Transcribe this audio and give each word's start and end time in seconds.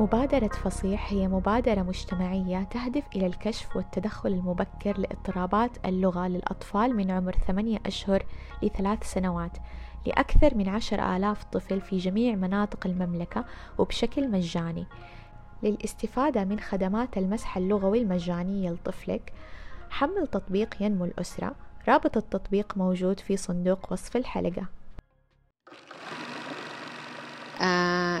مبادرة 0.00 0.48
فصيح 0.48 1.12
هي 1.12 1.28
مبادرة 1.28 1.82
مجتمعية 1.82 2.62
تهدف 2.62 3.04
إلى 3.16 3.26
الكشف 3.26 3.76
والتدخل 3.76 4.28
المبكر 4.32 4.98
لاضطرابات 4.98 5.70
اللغة 5.86 6.28
للأطفال 6.28 6.96
من 6.96 7.10
عمر 7.10 7.32
ثمانية 7.46 7.78
أشهر 7.86 8.26
لثلاث 8.62 9.12
سنوات 9.12 9.58
لأكثر 10.06 10.54
من 10.54 10.68
عشر 10.68 11.16
آلاف 11.16 11.44
طفل 11.44 11.80
في 11.80 11.98
جميع 11.98 12.34
مناطق 12.34 12.86
المملكة 12.86 13.44
وبشكل 13.78 14.30
مجاني. 14.30 14.86
للاستفادة 15.62 16.44
من 16.44 16.60
خدمات 16.60 17.18
المسح 17.18 17.56
اللغوي 17.56 17.98
المجانية 18.02 18.70
لطفلك 18.70 19.32
حمل 19.90 20.26
تطبيق 20.26 20.82
ينمو 20.82 21.04
الأسرة. 21.04 21.54
رابط 21.88 22.16
التطبيق 22.16 22.76
موجود 22.76 23.20
في 23.20 23.36
صندوق 23.36 23.92
وصف 23.92 24.16
الحلقة. 24.16 24.66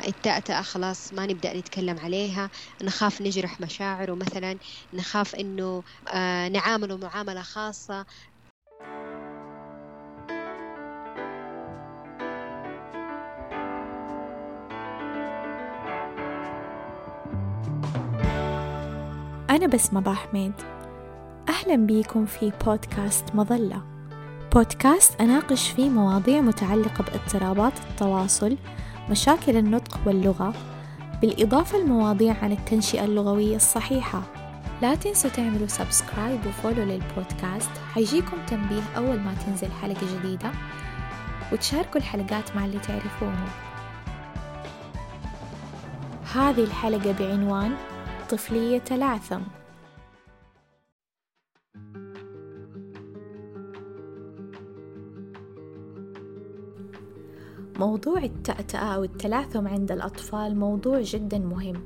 التأتأة 0.08 0.62
خلاص 0.62 1.12
ما 1.12 1.26
نبدأ 1.26 1.58
نتكلم 1.58 1.98
عليها. 1.98 2.50
نخاف 2.82 3.22
نجرح 3.22 3.60
مشاعره 3.60 4.14
مثلا 4.14 4.56
نخاف 4.94 5.34
إنه 5.34 5.82
آه 6.08 6.48
نعامله 6.48 6.96
معاملة 6.96 7.42
خاصة. 7.42 8.06
أنا 19.50 19.66
بسمة 19.66 20.14
حميد 20.14 20.52
أهلا 21.48 21.76
بيكم 21.76 22.26
في 22.26 22.52
بودكاست 22.66 23.24
مظلة. 23.34 23.82
بودكاست 24.54 25.20
أناقش 25.20 25.68
فيه 25.68 25.88
مواضيع 25.88 26.40
متعلقة 26.40 27.04
باضطرابات 27.04 27.72
التواصل 27.90 28.56
مشاكل 29.10 29.56
النطق 29.56 30.00
واللغة 30.06 30.54
بالإضافة 31.20 31.78
لمواضيع 31.78 32.36
عن 32.42 32.52
التنشئة 32.52 33.04
اللغوية 33.04 33.56
الصحيحة. 33.56 34.22
لا 34.82 34.94
تنسوا 34.94 35.30
تعملوا 35.30 35.66
سبسكرايب 35.66 36.46
وفولو 36.46 36.82
للبودكاست. 36.82 37.70
حيجيكم 37.94 38.36
تنبيه 38.46 38.82
أول 38.96 39.20
ما 39.20 39.34
تنزل 39.46 39.72
حلقة 39.82 40.18
جديدة. 40.18 40.50
وتشاركوا 41.52 41.96
الحلقات 41.96 42.56
مع 42.56 42.64
اللي 42.64 42.78
تعرفونه 42.78 43.46
هذه 46.34 46.64
الحلقة 46.64 47.12
بعنوان 47.12 47.74
طفلية 48.30 48.78
تلعثم 48.78 49.40
موضوع 57.78 58.24
التأتأة 58.24 58.94
أو 58.94 59.04
التلعثم 59.04 59.68
عند 59.68 59.92
الأطفال 59.92 60.56
موضوع 60.56 61.00
جدا 61.00 61.38
مهم 61.38 61.82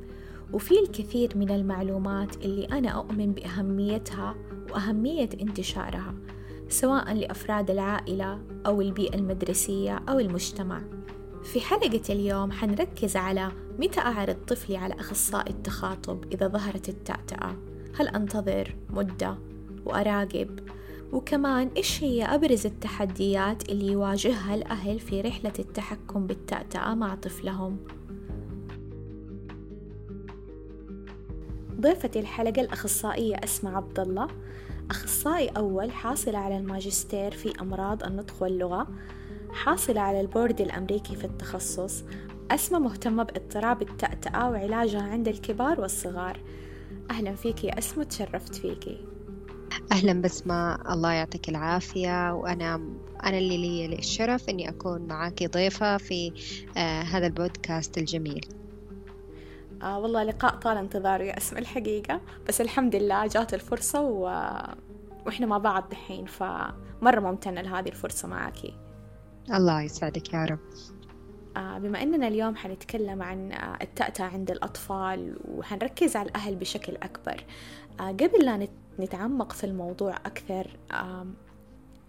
وفي 0.53 0.81
الكثير 0.81 1.37
من 1.37 1.51
المعلومات 1.51 2.37
اللي 2.37 2.65
أنا 2.65 2.89
أؤمن 2.89 3.33
بأهميتها 3.33 4.35
وأهمية 4.73 5.29
انتشارها 5.41 6.15
سواء 6.69 7.15
لأفراد 7.15 7.71
العائلة 7.71 8.41
أو 8.67 8.81
البيئة 8.81 9.15
المدرسية 9.15 10.01
أو 10.09 10.19
المجتمع. 10.19 10.83
في 11.43 11.61
حلقة 11.61 12.03
اليوم 12.11 12.53
حنركز 12.53 13.17
على 13.17 13.53
متى 13.79 14.01
أعرض 14.01 14.37
طفلي 14.47 14.77
على 14.77 14.95
أخصائي 14.95 15.51
التخاطب 15.51 16.25
إذا 16.33 16.49
ظهرت 16.49 16.89
التأتأة؟ 16.89 17.57
هل 17.99 18.09
أنتظر 18.09 18.77
مدة 18.91 19.39
وأراقب؟ 19.87 20.61
وكمان 21.13 21.71
إيش 21.77 22.05
هي 22.05 22.25
أبرز 22.25 22.67
التحديات 22.67 23.69
اللي 23.69 23.93
يواجهها 23.93 24.55
الأهل 24.55 24.99
في 25.01 25.21
رحلة 25.21 25.53
التحكم 25.59 26.27
بالتأتأة 26.27 26.95
مع 26.95 27.15
طفلهم؟ 27.15 27.77
ضيفة 31.81 32.11
الحلقة 32.17 32.63
الأخصائية 32.63 33.37
أسماء 33.45 33.75
عبد 33.75 34.01
الله 34.01 34.29
أخصائي 34.91 35.49
أول 35.49 35.93
حاصلة 35.93 36.39
على 36.39 36.57
الماجستير 36.57 37.31
في 37.31 37.61
أمراض 37.61 38.05
النطق 38.05 38.43
واللغة 38.43 38.89
حاصلة 39.51 40.01
على 40.01 40.21
البورد 40.21 40.61
الأمريكي 40.61 41.17
في 41.17 41.25
التخصص 41.25 42.05
أسماء 42.51 42.81
مهتمة 42.81 43.23
باضطراب 43.23 43.83
التأتأة 43.83 44.51
وعلاجها 44.51 45.03
عند 45.03 45.29
الكبار 45.29 45.81
والصغار. 45.81 46.41
أهلا 47.11 47.35
فيك 47.35 47.65
يا 47.65 47.79
أسماء 47.79 48.07
تشرفت 48.07 48.55
فيكي 48.55 49.05
أهلا 49.93 50.13
بسمة 50.23 50.93
الله 50.93 51.13
يعطيك 51.13 51.49
العافية. 51.49 52.33
وأنا 52.35 52.75
أنا 53.25 53.39
اللي 53.39 53.87
لي 53.87 53.99
الشرف 53.99 54.49
إني 54.49 54.69
أكون 54.69 55.03
معاكي 55.03 55.47
ضيفة 55.47 55.97
في 55.97 56.33
آه 56.77 57.03
هذا 57.03 57.27
البودكاست 57.27 57.99
الجميل. 57.99 58.47
آه 59.83 59.99
والله 59.99 60.23
لقاء 60.25 60.57
طال 60.57 60.77
انتظاره 60.77 61.23
يا 61.23 61.37
اسم 61.37 61.59
الحقيقة. 61.59 62.21
بس 62.49 62.61
الحمد 62.61 62.97
لله 62.97 63.27
جات 63.27 63.55
الفرصة 63.55 64.01
و... 64.01 64.23
وإحنا 65.27 65.47
مع 65.47 65.59
بعض 65.59 65.89
دحين 65.91 66.27
فمرة 66.27 67.21
ممتنة 67.21 67.61
لهذه 67.61 67.89
الفرصة 67.89 68.29
معاكي. 68.29 68.75
الله 69.55 69.83
يسعدك 69.83 70.35
يا 70.35 70.45
رب. 70.45 70.59
آه 71.57 71.79
بما 71.79 72.03
أننا 72.03 72.29
اليوم 72.29 72.57
حنتكلم 72.57 73.23
عن 73.23 73.53
آه 73.53 73.79
التأتأة 73.83 74.25
عند 74.25 74.51
الأطفال 74.51 75.37
وحنركز 75.49 76.17
على 76.17 76.29
الأهل 76.29 76.55
بشكل 76.55 76.97
أكبر. 76.97 77.45
آه 78.01 78.09
قبل 78.13 78.45
لا 78.45 78.69
نتعمق 78.99 79.53
في 79.53 79.65
الموضوع 79.65 80.17
أكثر. 80.17 80.77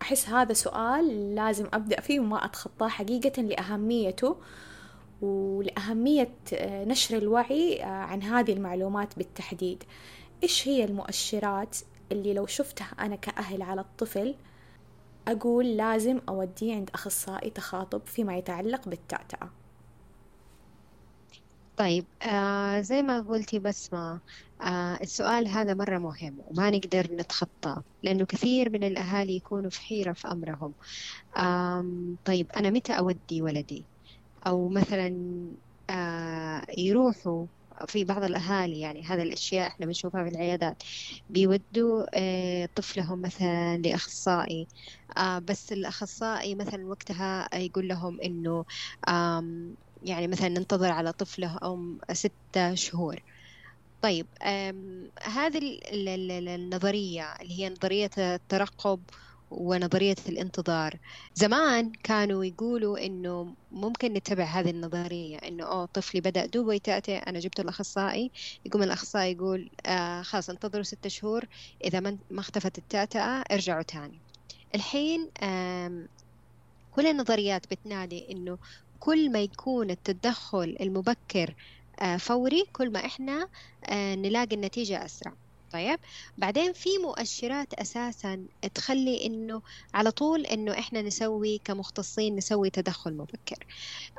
أحس 0.01 0.29
هذا 0.29 0.53
سؤال 0.53 1.35
لازم 1.35 1.67
أبدأ 1.73 2.01
فيه 2.01 2.19
وما 2.19 2.45
أتخطاه 2.45 2.87
حقيقة 2.87 3.41
لأهميته 3.41 4.37
ولأهمية 5.21 6.33
آه، 6.53 6.85
نشر 6.85 7.17
الوعي 7.17 7.83
آه، 7.83 7.85
عن 7.85 8.23
هذه 8.23 8.53
المعلومات 8.53 9.17
بالتحديد. 9.17 9.83
إيش 10.43 10.67
هي 10.67 10.83
المؤشرات 10.83 11.77
اللي 12.11 12.33
لو 12.33 12.45
شفتها 12.45 12.91
أنا 12.99 13.15
كأهل 13.15 13.61
على 13.61 13.81
الطفل 13.81 14.35
أقول 15.27 15.77
لازم 15.77 16.21
أوديه 16.29 16.75
عند 16.75 16.89
أخصائي 16.93 17.49
تخاطب 17.49 18.01
فيما 18.05 18.37
يتعلق 18.37 18.89
بالتأتأة؟ 18.89 19.49
طيب 21.79 22.07
آه 22.21 22.81
زي 22.81 23.01
ما 23.01 23.21
قلتي 23.21 23.59
بسمة 23.59 24.21
آه 24.61 24.97
السؤال 25.01 25.47
هذا 25.47 25.73
مرة 25.73 25.97
مهم 25.97 26.35
وما 26.39 26.69
نقدر 26.69 27.07
نتخطاه 27.15 27.83
لأنه 28.03 28.25
كثير 28.25 28.69
من 28.69 28.83
الأهالي 28.83 29.35
يكونوا 29.35 29.69
في 29.69 29.81
حيرة 29.81 30.13
في 30.13 30.27
أمرهم. 30.27 30.75
آه 31.37 31.85
طيب 32.25 32.47
أنا 32.57 32.69
متى 32.69 32.93
أودي 32.99 33.41
ولدي؟ 33.41 33.87
أو 34.47 34.69
مثلا 34.69 35.09
آه 35.89 36.65
يروحوا 36.77 37.47
في 37.87 38.03
بعض 38.03 38.23
الأهالي 38.23 38.79
يعني 38.79 39.03
هذا 39.05 39.23
الأشياء 39.23 39.67
إحنا 39.67 39.85
بنشوفها 39.85 40.23
في 40.23 40.29
العيادات 40.29 40.83
بيودوا 41.29 42.05
آه، 42.15 42.69
طفلهم 42.75 43.21
مثلا 43.21 43.77
لأخصائي. 43.77 44.67
آه، 45.17 45.39
بس 45.39 45.71
الأخصائي 45.73 46.55
مثلا 46.55 46.85
وقتها 46.87 47.49
يقول 47.55 47.87
لهم 47.87 48.21
إنه 48.21 48.65
يعني 50.03 50.27
مثلا 50.27 50.49
ننتظر 50.49 50.91
على 50.91 51.11
طفله 51.11 51.57
أو 51.57 51.93
ستة 52.13 52.75
شهور. 52.75 53.23
طيب 54.01 54.25
هذه 55.23 55.79
النظرية 55.91 57.23
اللي 57.41 57.59
هي 57.59 57.69
نظرية 57.69 58.09
الترقب 58.17 58.99
ونظرية 59.51 60.15
الانتظار. 60.29 60.99
زمان 61.35 61.91
كانوا 62.03 62.45
يقولوا 62.45 63.05
إنه 63.05 63.53
ممكن 63.71 64.13
نتبع 64.13 64.43
هذه 64.43 64.69
النظرية 64.69 65.37
إنه 65.37 65.63
أوه 65.63 65.85
طفلي 65.85 66.21
بدأ 66.21 66.45
دوبه 66.45 66.73
يتأتئ 66.73 67.17
أنا 67.17 67.39
جبت 67.39 67.59
الأخصائي 67.59 68.31
يقوم 68.65 68.83
الأخصائي 68.83 69.31
يقول 69.31 69.69
آه 69.85 70.21
خلاص 70.21 70.49
انتظروا 70.49 70.83
ستة 70.83 71.09
شهور 71.09 71.45
إذا 71.83 71.99
ما 71.99 72.17
اختفت 72.39 72.77
التأتئة 72.77 73.41
ارجعوا 73.51 73.81
تاني. 73.81 74.19
الحين 74.75 75.29
كل 76.95 77.07
النظريات 77.07 77.67
بتنادي 77.71 78.31
إنه 78.31 78.57
كل 78.99 79.31
ما 79.31 79.39
يكون 79.39 79.89
التدخل 79.89 80.77
المبكر 80.79 81.55
آه، 81.99 82.17
فوري 82.17 82.65
كل 82.73 82.91
ما 82.91 83.05
إحنا 83.05 83.47
آه، 83.85 84.15
نلاقي 84.15 84.55
النتيجة 84.55 85.05
أسرع. 85.05 85.33
طيب؟ 85.71 85.99
بعدين 86.37 86.73
في 86.73 86.89
مؤشرات 86.97 87.73
أساسا 87.73 88.45
تخلي 88.75 89.25
إنه 89.25 89.61
على 89.93 90.11
طول 90.11 90.45
إنه 90.45 90.79
إحنا 90.79 91.01
نسوي 91.01 91.61
كمختصين 91.63 92.35
نسوي 92.35 92.69
تدخل 92.69 93.13
مبكر. 93.13 93.65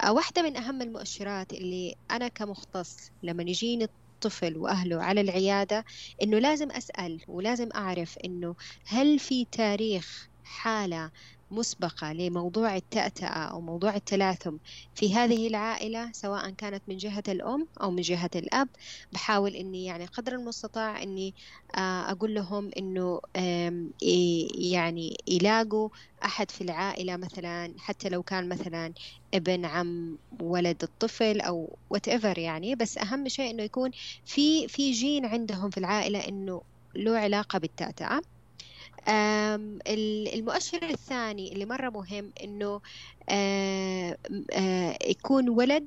آه، 0.03 0.13
واحدة 0.13 0.43
من 0.43 0.57
أهم 0.57 0.83
المؤشرات 0.83 1.53
اللي 1.53 1.95
أنا 2.11 2.29
كمختص 2.29 3.11
لما 3.23 3.43
يجيني 3.43 3.85
الطفل 4.25 4.57
وأهله 4.57 5.03
على 5.03 5.21
العيادة 5.21 5.85
إنه 6.23 6.39
لازم 6.39 6.71
أسأل 6.71 7.21
ولازم 7.29 7.69
أعرف 7.75 8.19
إنه 8.19 8.55
هل 8.87 9.19
في 9.19 9.45
تاريخ 9.45 10.29
حالة 10.45 11.11
مسبقة 11.51 12.13
لموضوع 12.13 12.77
التأتأة 12.77 13.27
أو 13.29 13.61
موضوع 13.61 13.95
التلاثم 13.97 14.57
في 14.95 15.15
هذه 15.15 15.49
العائلة 15.49 16.11
سواء 16.13 16.51
كانت 16.51 16.83
من 16.89 16.97
جهة 16.97 17.23
الأم 17.29 17.69
أو 17.83 17.91
من 17.91 18.03
جهة 18.03 18.31
الأب 18.37 18.69
بحاول 19.13 19.55
إني 19.57 19.85
يعني 19.85 20.07
قدر 20.07 20.33
المستطاع 20.33 21.03
إني 21.03 21.35
آه، 21.77 22.11
أقول 22.11 22.35
لهم 22.35 22.71
إنه 22.79 23.21
يعني 24.55 25.17
يلاقوا 25.29 25.89
أحد 26.25 26.51
في 26.51 26.61
العائلة 26.61 27.17
مثلا 27.17 27.75
حتى 27.79 28.09
لو 28.09 28.23
كان 28.23 28.49
مثلا 28.49 28.93
ابن 29.35 29.65
عم 29.65 30.19
ولد 30.43 30.83
الطفل 30.83 31.41
أو 31.41 31.79
whatever 31.95 32.39
يعني 32.39 32.75
بس 32.75 32.99
أهم 32.99 33.29
شيء 33.29 33.51
إنه 33.51 33.63
يكون 33.63 33.91
في 34.25 34.69
في 34.69 34.91
جين 34.93 35.27
عندهم 35.27 35.71
في 35.71 35.79
العائلة 35.79 36.29
إنه 36.29 36.63
له 36.97 37.19
علاقة 37.19 37.59
بالتأتأة. 37.59 38.21
المؤشر 39.09 40.83
الثاني 40.83 41.53
اللي 41.53 41.65
مرة 41.65 41.91
مهم 41.91 42.33
إنه 42.45 42.81
يكون 45.11 45.49
ولد 45.49 45.87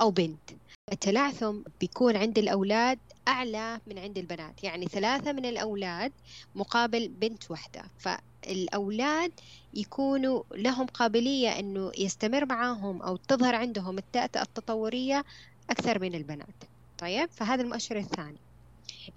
أو 0.00 0.10
بنت. 0.10 0.50
التلعثم 0.92 1.56
بيكون 1.80 2.16
عند 2.16 2.38
الأولاد 2.38 2.98
أعلى 3.28 3.80
من 3.86 3.98
عند 3.98 4.18
البنات. 4.18 4.64
يعني 4.64 4.86
ثلاثة 4.86 5.32
من 5.32 5.44
الأولاد 5.46 6.12
مقابل 6.54 7.08
بنت 7.08 7.50
واحدة. 7.50 7.82
فالأولاد 7.98 9.32
يكونوا 9.74 10.42
لهم 10.54 10.86
قابلية 10.86 11.58
أنه 11.58 11.92
يستمر 11.98 12.46
معاهم 12.46 13.02
أو 13.02 13.16
تظهر 13.16 13.54
عندهم 13.54 13.98
التأتأة 13.98 14.42
التطورية 14.42 15.24
أكثر 15.70 15.98
من 15.98 16.14
البنات. 16.14 16.64
طيب؟ 16.98 17.28
فهذا 17.30 17.62
المؤشر 17.62 17.96
الثاني. 17.98 18.38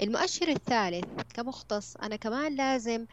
المؤشر 0.01 0.47
الثالث 0.47 1.05
كمختص 1.33 1.97
أنا 1.97 2.15
كمان 2.15 2.55
لازم 2.55 3.05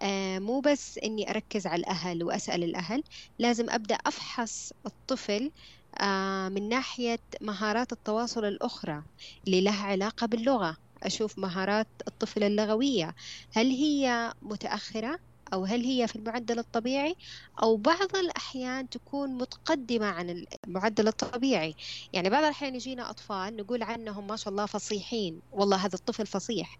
آه 0.00 0.38
مو 0.38 0.60
بس 0.60 0.98
إني 1.04 1.30
أركز 1.30 1.66
على 1.66 1.80
الأهل 1.80 2.24
وأسأل 2.24 2.64
الأهل 2.64 3.02
لازم 3.38 3.70
أبدأ 3.70 3.94
أفحص 4.06 4.72
الطفل 4.86 5.52
آه 6.00 6.48
من 6.48 6.68
ناحية 6.68 7.18
مهارات 7.40 7.92
التواصل 7.92 8.44
الأخرى 8.44 9.04
اللي 9.46 9.60
لها 9.60 9.86
علاقة 9.86 10.26
باللغة. 10.26 10.76
أشوف 11.02 11.38
مهارات 11.38 11.88
الطفل 12.08 12.42
اللغوية 12.44 13.14
هل 13.52 13.66
هي 13.70 14.32
متأخرة؟ 14.42 15.18
أو 15.54 15.64
هل 15.64 15.84
هي 15.84 16.08
في 16.08 16.16
المعدل 16.16 16.58
الطبيعي 16.58 17.16
أو 17.62 17.76
بعض 17.76 18.16
الأحيان 18.16 18.88
تكون 18.88 19.34
متقدمة 19.38 20.06
عن 20.06 20.46
المعدل 20.66 21.08
الطبيعي. 21.08 21.76
يعني 22.12 22.30
بعض 22.30 22.44
الأحيان 22.44 22.74
يجينا 22.74 23.10
أطفال 23.10 23.56
نقول 23.56 23.82
عنهم 23.82 24.26
ما 24.26 24.36
شاء 24.36 24.52
الله 24.52 24.66
فصيحين. 24.66 25.42
والله 25.52 25.76
هذا 25.76 25.94
الطفل 25.94 26.26
فصيح. 26.26 26.78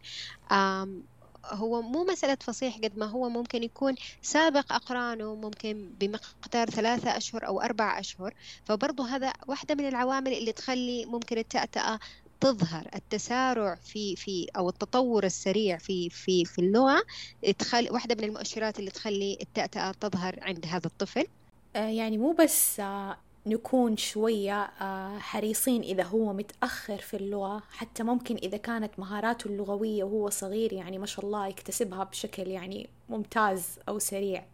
هو 1.45 1.83
مو 1.83 2.05
مسألة 2.05 2.37
فصيح 2.41 2.77
قد 2.79 2.99
ما 2.99 3.07
هو 3.07 3.29
ممكن 3.29 3.63
يكون 3.63 3.95
سابق 4.23 4.73
أقرانه 4.73 5.35
ممكن 5.35 5.95
بمقدار 6.01 6.71
ثلاثة 6.71 7.17
أشهر 7.17 7.47
أو 7.47 7.61
أربع 7.61 8.01
أشهر. 8.01 8.35
فبرضه 8.65 9.09
هذا 9.09 9.33
واحدة 9.49 9.75
من 9.75 9.89
العوامل 9.89 10.33
اللي 10.33 10.53
تخلي 10.53 11.07
ممكن 11.07 11.39
التأتأة 11.39 11.99
تظهر 12.45 12.89
التسارع 12.95 13.75
في 13.75 14.17
في 14.17 14.47
أو 14.57 14.69
التطور 14.69 15.25
السريع 15.25 15.79
في 15.79 16.11
في 16.11 16.45
في 16.45 16.59
اللغة 16.59 17.03
تخلي 17.59 17.91
واحدة 17.91 18.15
من 18.15 18.25
المؤشرات 18.25 18.79
اللي 18.79 18.91
تخلي 18.91 19.39
التأتأة 19.41 19.93
تظهر 19.93 20.39
عند 20.43 20.67
هذا 20.67 20.87
الطفل؟ 20.87 21.27
آه، 21.77 21.89
يعني 21.89 22.19
مو 22.19 22.33
بس 22.33 22.81
آه، 22.81 23.17
نكون 23.47 23.97
شوية 23.97 24.63
آه، 24.63 25.19
حريصين 25.19 25.83
إذا 25.83 26.03
هو 26.03 26.33
متأخر 26.33 26.99
في 26.99 27.17
اللغة 27.17 27.63
حتى 27.71 28.03
ممكن 28.03 28.37
إذا 28.37 28.57
كانت 28.57 28.99
مهاراته 28.99 29.49
اللغوية 29.49 30.05
وهو 30.05 30.31
صغير 30.31 30.73
يعني 30.73 30.99
ما 30.99 31.07
شاء 31.07 31.25
الله 31.25 31.47
يكتسبها 31.47 32.05
بشكل 32.05 32.49
يعني 32.49 32.89
ممتاز 33.09 33.79
أو 33.89 33.99
سريع. 33.99 34.45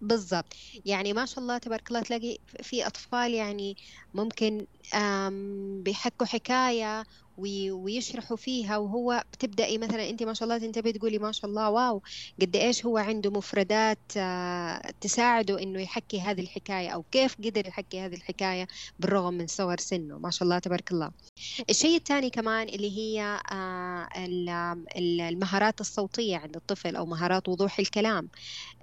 بالضبط. 0.00 0.56
يعني 0.84 1.12
ما 1.12 1.26
شاء 1.26 1.38
الله 1.38 1.58
تبارك 1.58 1.88
الله 1.88 2.02
تلاقي 2.02 2.38
في 2.62 2.86
أطفال 2.86 3.34
يعني 3.34 3.76
ممكن 4.14 4.66
بيحكوا 5.82 6.26
حكاية 6.26 7.04
ويشرحوا 7.38 8.36
فيها 8.36 8.76
وهو 8.76 9.24
بتبدأي 9.32 9.78
مثلا 9.78 10.10
أنت 10.10 10.22
ما 10.22 10.34
شاء 10.34 10.44
الله 10.44 10.58
تنتبهي 10.58 10.92
تقولي 10.92 11.18
ما 11.18 11.32
شاء 11.32 11.50
الله 11.50 11.70
واو 11.70 12.02
قد 12.40 12.56
إيش 12.56 12.86
هو 12.86 12.98
عنده 12.98 13.30
مفردات 13.30 13.98
آه، 14.16 14.92
تساعده 15.00 15.62
إنه 15.62 15.80
يحكي 15.80 16.20
هذه 16.20 16.40
الحكاية 16.40 16.88
أو 16.88 17.02
كيف 17.02 17.36
قدر 17.44 17.66
يحكي 17.66 18.00
هذه 18.00 18.14
الحكاية 18.14 18.68
بالرغم 18.98 19.34
من 19.34 19.46
صغر 19.46 19.78
سنه. 19.78 20.18
ما 20.18 20.30
شاء 20.30 20.42
الله 20.42 20.58
تبارك 20.58 20.92
الله. 20.92 21.10
الشيء 21.70 21.96
الثاني 21.96 22.30
كمان 22.30 22.68
اللي 22.68 22.98
هي 22.98 23.40
آه، 23.52 24.08
المهارات 25.28 25.80
الصوتية 25.80 26.36
عند 26.36 26.56
الطفل 26.56 26.96
أو 26.96 27.06
مهارات 27.06 27.48
وضوح 27.48 27.78
الكلام. 27.78 28.28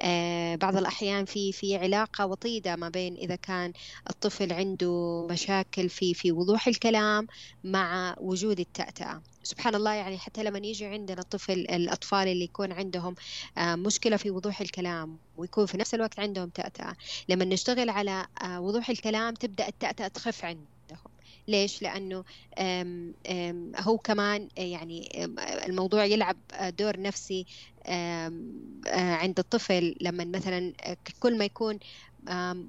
آه، 0.01 0.55
بعض 0.55 0.77
الأحيان 0.77 1.25
في 1.25 1.51
في 1.51 1.77
علاقة 1.77 2.25
وطيدة 2.25 2.75
ما 2.75 2.89
بين 2.89 3.15
إذا 3.15 3.35
كان 3.35 3.73
الطفل 4.09 4.53
عنده 4.53 5.27
مشاكل 5.31 5.89
في 5.93 6.13
في 6.13 6.31
وضوح 6.31 6.67
الكلام 6.67 7.27
مع 7.63 8.15
وجود 8.19 8.59
التأتأة. 8.59 9.21
سبحان 9.43 9.75
الله 9.75 9.93
يعني 9.93 10.17
حتى 10.17 10.43
لما 10.43 10.59
يجي 10.59 10.85
عندنا 10.85 11.21
طفل 11.21 11.53
الأطفال 11.53 12.27
اللي 12.27 12.43
يكون 12.43 12.71
عندهم 12.71 13.15
آه، 13.57 13.75
مشكلة 13.75 14.17
في 14.17 14.31
وضوح 14.31 14.61
الكلام 14.61 15.17
ويكون 15.37 15.65
في 15.65 15.77
نفس 15.77 15.93
الوقت 15.93 16.19
عندهم 16.19 16.49
تأتأة. 16.49 16.95
لما 17.29 17.45
نشتغل 17.45 17.89
على 17.89 18.27
وضوح 18.57 18.89
الكلام 18.89 19.33
تبدأ 19.33 19.67
التأتأة 19.67 20.07
تخف 20.07 20.45
عندهم. 20.45 20.67
ليش؟ 21.47 21.81
لأنه 21.81 22.23
آم 22.59 23.13
آم 23.29 23.71
هو 23.79 23.97
كمان 23.97 24.47
يعني 24.57 25.25
الموضوع 25.65 26.05
يلعب 26.05 26.37
دور 26.79 26.99
نفسي 27.01 27.45
آه، 27.85 28.31
عند 28.95 29.39
الطفل. 29.39 29.95
لما 30.01 30.25
مثلا 30.25 30.73
كل 31.19 31.37
ما 31.37 31.45
يكون 31.45 31.79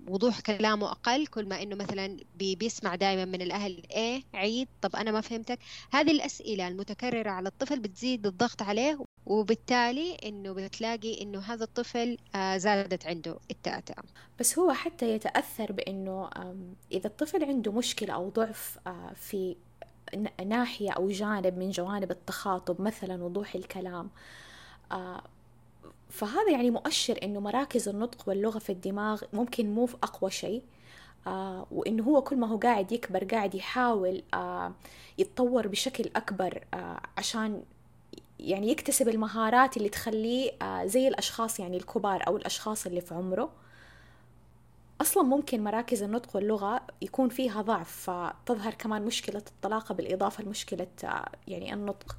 وضوح 0.09 0.41
كلامه 0.41 0.91
أقل 0.91 1.27
كل 1.27 1.49
ما 1.49 1.63
إنه 1.63 1.77
مثلا 1.77 2.17
بيسمع 2.39 2.95
دائما 2.95 3.25
من 3.25 3.43
الأهل 3.43 3.83
إيه 3.91 4.23
عيد 4.35 4.69
طب 4.83 4.97
أنا 4.97 5.11
ما 5.11 5.21
فهمتك. 5.21 5.59
هذه 5.93 6.11
الأسئلة 6.11 6.69
المتكررة 6.69 7.31
على 7.31 7.49
الطفل 7.49 7.81
بتزيد 7.81 8.27
الضغط 8.27 8.63
عليه 8.63 9.05
وبالتالي 9.27 10.15
إنه 10.15 10.53
بتلاقي 10.53 11.23
إنه 11.23 11.41
هذا 11.41 11.65
الطفل 11.65 12.19
آه، 12.35 12.57
زادت 12.57 13.07
عنده 13.07 13.39
التأتأة 13.51 14.03
بس 14.41 14.59
هو 14.59 14.73
حتى 14.73 15.15
يتأثر 15.15 15.73
بإنه 15.73 16.31
إذا 16.93 17.07
الطفل 17.07 17.45
عنده 17.45 17.73
مشكلة 17.73 18.15
أو 18.15 18.29
ضعف 18.29 18.79
آه، 18.87 19.13
في 19.15 19.57
ناحية 20.47 20.91
أو 20.91 21.09
جانب 21.09 21.59
من 21.59 21.71
جوانب 21.71 22.11
التخاطب 22.11 22.81
مثلا 22.81 23.25
وضوح 23.25 23.55
الكلام 23.55 24.11
آه، 24.93 25.23
فهذا 26.15 26.51
يعني 26.51 26.71
مؤشر 26.71 27.19
إنه 27.23 27.41
مراكز 27.41 27.89
النطق 27.89 28.29
واللغة 28.29 28.59
في 28.59 28.73
الدماغ 28.73 29.23
ممكن 29.33 29.75
مو 29.75 29.87
في 29.87 29.97
أقوى 30.03 30.31
شيء 30.31 30.63
آه 31.27 31.67
وإنه 31.71 32.03
هو 32.05 32.23
كل 32.23 32.37
ما 32.37 32.47
هو 32.47 32.57
قاعد 32.57 32.93
يكبر 32.93 33.25
قاعد 33.25 33.55
يحاول 33.55 34.23
آه 34.35 34.73
يتطور 35.19 35.67
بشكل 35.69 36.11
أكبر 36.17 36.65
آه 36.75 37.01
عشان 37.19 37.63
يعني 38.41 38.71
يكتسب 38.71 39.09
المهارات 39.09 39.77
اللي 39.77 39.89
تخليه 39.89 40.53
آه 40.63 40.87
زي 40.87 41.09
الأشخاص 41.09 41.61
يعني 41.61 41.77
الكبار 41.77 42.27
أو 42.27 42.37
الأشخاص 42.37 42.87
اللي 42.87 43.01
في 43.01 43.15
عمره. 43.15 43.51
أصلا 45.01 45.23
ممكن 45.23 45.65
مراكز 45.65 46.03
النطق 46.03 46.37
واللغة 46.37 46.81
يكون 47.03 47.29
فيها 47.29 47.63
ضعف 47.63 48.11
فتظهر 48.11 48.75
كمان 48.75 49.03
مشكلة 49.05 49.43
الطلاقة 49.49 49.95
بالإضافة 49.95 50.45
لمشكلة 50.45 50.87
آه 51.05 51.29
يعني 51.49 51.75
النطق. 51.75 52.17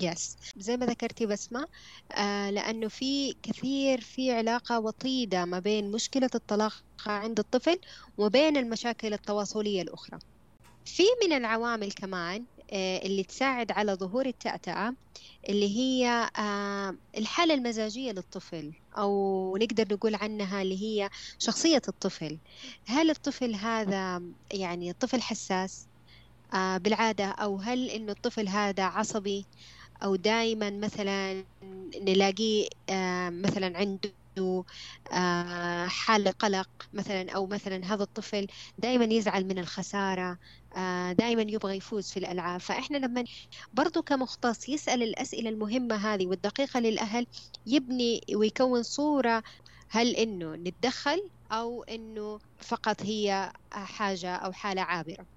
يس 0.00 0.36
زي 0.56 0.76
ما 0.76 0.86
ذكرتي 0.86 1.26
بسمة 1.26 1.68
آه 2.12 2.50
لأنه 2.50 2.88
في 2.88 3.32
كثير 3.42 4.00
في 4.00 4.32
علاقة 4.32 4.80
وطيدة 4.80 5.44
ما 5.44 5.58
بين 5.58 5.90
مشكلة 5.90 6.30
الطلاق 6.34 6.84
عند 7.06 7.38
الطفل 7.38 7.78
وبين 8.18 8.56
المشاكل 8.56 9.12
التواصلية 9.12 9.82
الأخرى. 9.82 10.18
في 10.84 11.02
من 11.24 11.32
العوامل 11.32 11.92
كمان 11.92 12.44
آه 12.72 12.98
اللي 12.98 13.22
تساعد 13.22 13.72
على 13.72 13.94
ظهور 13.94 14.26
التأتأة 14.26 14.94
اللي 15.48 15.76
هي 15.78 16.30
آه 16.38 16.94
الحالة 17.18 17.54
المزاجية 17.54 18.12
للطفل 18.12 18.72
أو 18.98 19.56
نقدر 19.56 19.94
نقول 19.94 20.14
عنها 20.14 20.62
اللي 20.62 20.82
هي 20.82 21.10
شخصية 21.38 21.82
الطفل. 21.88 22.38
هل 22.86 23.10
الطفل 23.10 23.54
هذا 23.54 24.22
يعني 24.52 24.92
طفل 24.92 25.22
حساس؟ 25.22 25.86
آه 26.54 26.78
بالعادة 26.78 27.24
أو 27.26 27.56
هل 27.56 27.90
إنه 27.90 28.12
الطفل 28.12 28.48
هذا 28.48 28.82
عصبي؟ 28.84 29.46
أو 30.04 30.16
دائما 30.16 30.70
مثلا 30.70 31.46
نلاقيه 32.02 32.68
آه، 32.90 33.30
مثلا 33.30 33.78
عنده 33.78 34.14
آه، 35.12 35.86
حالة 35.86 36.30
قلق 36.30 36.68
مثلا 36.92 37.30
أو 37.32 37.46
مثلا 37.46 37.84
هذا 37.94 38.02
الطفل 38.02 38.46
دائما 38.78 39.04
يزعل 39.04 39.44
من 39.44 39.58
الخسارة 39.58 40.38
آه، 40.76 41.12
دائما 41.12 41.42
يبغى 41.42 41.76
يفوز 41.76 42.10
في 42.10 42.16
الألعاب. 42.18 42.60
فإحنا 42.60 42.96
لما 42.96 43.24
برضو 43.72 44.02
كمختص 44.02 44.68
يسأل 44.68 45.02
الأسئلة 45.02 45.50
المهمة 45.50 45.94
هذه 45.96 46.26
والدقيقة 46.26 46.80
للأهل 46.80 47.26
يبني 47.66 48.20
ويكون 48.36 48.82
صورة 48.82 49.42
هل 49.90 50.16
إنه 50.16 50.54
نتدخل 50.56 51.30
أو 51.52 51.82
إنه 51.82 52.38
فقط 52.58 53.02
هي 53.02 53.52
حاجة 53.72 54.36
أو 54.36 54.52
حالة 54.52 54.82
عابرة. 54.82 55.31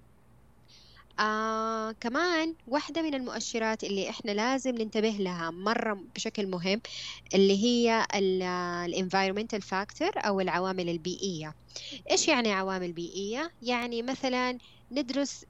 آه 1.19 1.91
كمان 1.99 2.55
واحدة 2.65 3.01
من 3.01 3.13
المؤشرات 3.15 3.83
اللي 3.83 4.09
إحنا 4.09 4.31
لازم 4.31 4.75
ننتبه 4.75 5.09
لها 5.09 5.51
مرة 5.51 5.93
بشكل 6.15 6.47
مهم 6.47 6.81
اللي 7.33 7.63
هي 7.63 8.05
ال 8.15 8.95
environmental 9.09 9.59
factor 9.61 10.11
أو 10.27 10.39
العوامل 10.41 10.89
البيئية 10.89 11.53
إيش 12.11 12.27
يعني 12.27 12.51
عوامل 12.53 12.93
بيئية؟ 12.93 13.49
يعني 13.61 14.01
مثلا 14.03 14.57
ندرس 14.91 15.45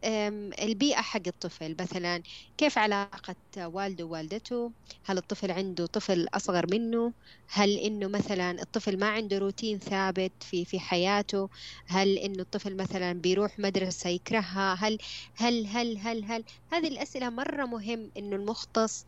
البيئة 0.63 1.01
حق 1.01 1.21
الطفل 1.27 1.75
مثلا 1.81 2.23
كيف 2.57 2.77
علاقة 2.77 3.35
والده 3.57 4.03
ووالدته؟ 4.05 4.71
هل 5.03 5.17
الطفل 5.17 5.51
عنده 5.51 5.85
طفل 5.85 6.27
أصغر 6.33 6.65
منه؟ 6.71 7.13
هل 7.47 7.77
إنه 7.77 8.07
مثلا 8.07 8.61
الطفل 8.61 8.99
ما 8.99 9.07
عنده 9.09 9.37
روتين 9.37 9.79
ثابت 9.79 10.31
في 10.39 10.65
في 10.65 10.79
حياته؟ 10.79 11.49
هل 11.85 12.17
إنه 12.17 12.41
الطفل 12.41 12.75
مثلا 12.75 13.13
بيروح 13.13 13.59
مدرسة 13.59 14.09
يكرهها؟ 14.09 14.73
هل 14.73 14.97
هل 15.35 15.67
هل 15.67 15.97
هل 15.97 16.23
هل؟ 16.23 16.43
هذه 16.71 16.87
الأسئلة 16.87 17.29
مرة 17.29 17.65
مهم 17.65 18.11
إنه 18.17 18.35
المختص 18.35 19.05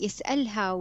يسألها 0.00 0.72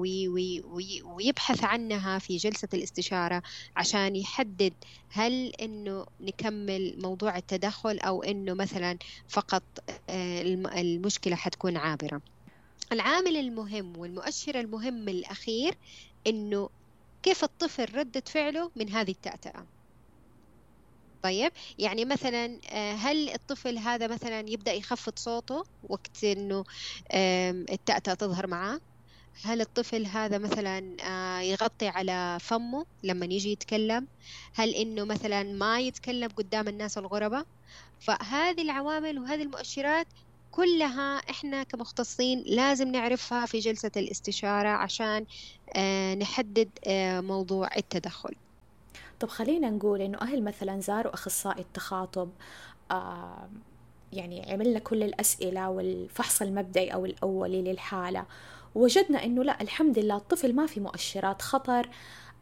ويبحث 1.03 1.63
عنها 1.63 2.19
في 2.19 2.37
جلسة 2.37 2.67
الاستشارة 2.73 3.41
عشان 3.75 4.15
يحدد 4.15 4.73
هل 5.09 5.53
إنه 5.61 6.05
نكمل 6.21 6.95
موضوع 7.01 7.37
التدخل 7.37 7.99
أو 7.99 8.23
إنه 8.23 8.53
مثلا 8.53 8.97
فقط 9.27 9.63
آه، 10.09 10.41
المشكلة 10.81 11.35
حتكون 11.35 11.77
عابرة. 11.77 12.21
العامل 12.91 13.37
المهم 13.37 13.97
والمؤشر 13.97 14.59
المهم 14.59 15.09
الأخير 15.09 15.75
إنه 16.27 16.69
كيف 17.23 17.43
الطفل 17.43 17.95
ردة 17.95 18.23
فعله 18.27 18.71
من 18.75 18.89
هذه 18.89 19.11
التأتأة. 19.11 19.65
طيب 21.23 21.51
يعني 21.79 22.05
مثلا 22.05 22.59
آه، 22.69 22.93
هل 22.93 23.29
الطفل 23.29 23.77
هذا 23.77 24.07
مثلا 24.07 24.49
يبدأ 24.49 24.73
يخفض 24.73 25.13
صوته 25.19 25.63
وقت 25.89 26.23
إنه 26.23 26.63
التأتأة 27.71 28.13
تظهر 28.13 28.47
معاه؟ 28.47 28.79
هل 29.43 29.61
الطفل 29.61 30.05
هذا 30.05 30.37
مثلا 30.37 30.97
آه، 31.03 31.41
يغطي 31.41 31.87
على 31.87 32.37
فمه 32.41 32.85
لما 33.03 33.25
يجي 33.25 33.51
يتكلم؟ 33.51 34.07
هل 34.53 34.69
إنه 34.69 35.03
مثلا 35.03 35.43
ما 35.43 35.79
يتكلم 35.79 36.29
قدام 36.29 36.67
الناس 36.67 36.97
الغرباء 36.97 37.45
فهذه 37.99 38.61
العوامل 38.61 39.19
وهذه 39.19 39.41
المؤشرات 39.41 40.07
كلها 40.51 41.17
إحنا 41.17 41.63
كمختصين 41.63 42.43
لازم 42.47 42.87
نعرفها 42.87 43.45
في 43.45 43.59
جلسة 43.59 43.91
الاستشارة 43.97 44.69
عشان 44.69 45.25
آه، 45.75 46.15
نحدد 46.15 46.69
آه، 46.87 47.21
موضوع 47.21 47.69
التدخل. 47.77 48.35
طب 49.19 49.27
خلينا 49.29 49.69
نقول 49.69 50.01
إنه 50.01 50.17
أهل 50.21 50.43
مثلا 50.43 50.79
زاروا 50.79 51.13
أخصائي 51.13 51.61
التخاطب 51.61 52.29
يعني 54.13 54.51
عملنا 54.51 54.79
كل 54.79 55.03
الأسئلة 55.03 55.69
والفحص 55.69 56.41
المبدئي 56.41 56.93
أو 56.93 57.05
الأولي 57.05 57.61
للحالة. 57.61 58.25
وجدنا 58.75 59.23
إنه 59.23 59.43
لا 59.43 59.61
الحمد 59.61 59.99
لله 59.99 60.15
الطفل 60.17 60.55
ما 60.55 60.65
في 60.65 60.79
مؤشرات 60.79 61.41
خطر. 61.41 61.89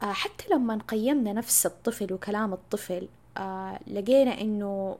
آه، 0.04 0.12
حتى 0.12 0.54
لما 0.54 0.80
قيمنا 0.88 1.34
نفس 1.34 1.66
الطفل 1.66 2.14
وكلام 2.14 2.54
الطفل 2.54 3.08
لقينا 3.88 4.42
إنه 4.42 4.98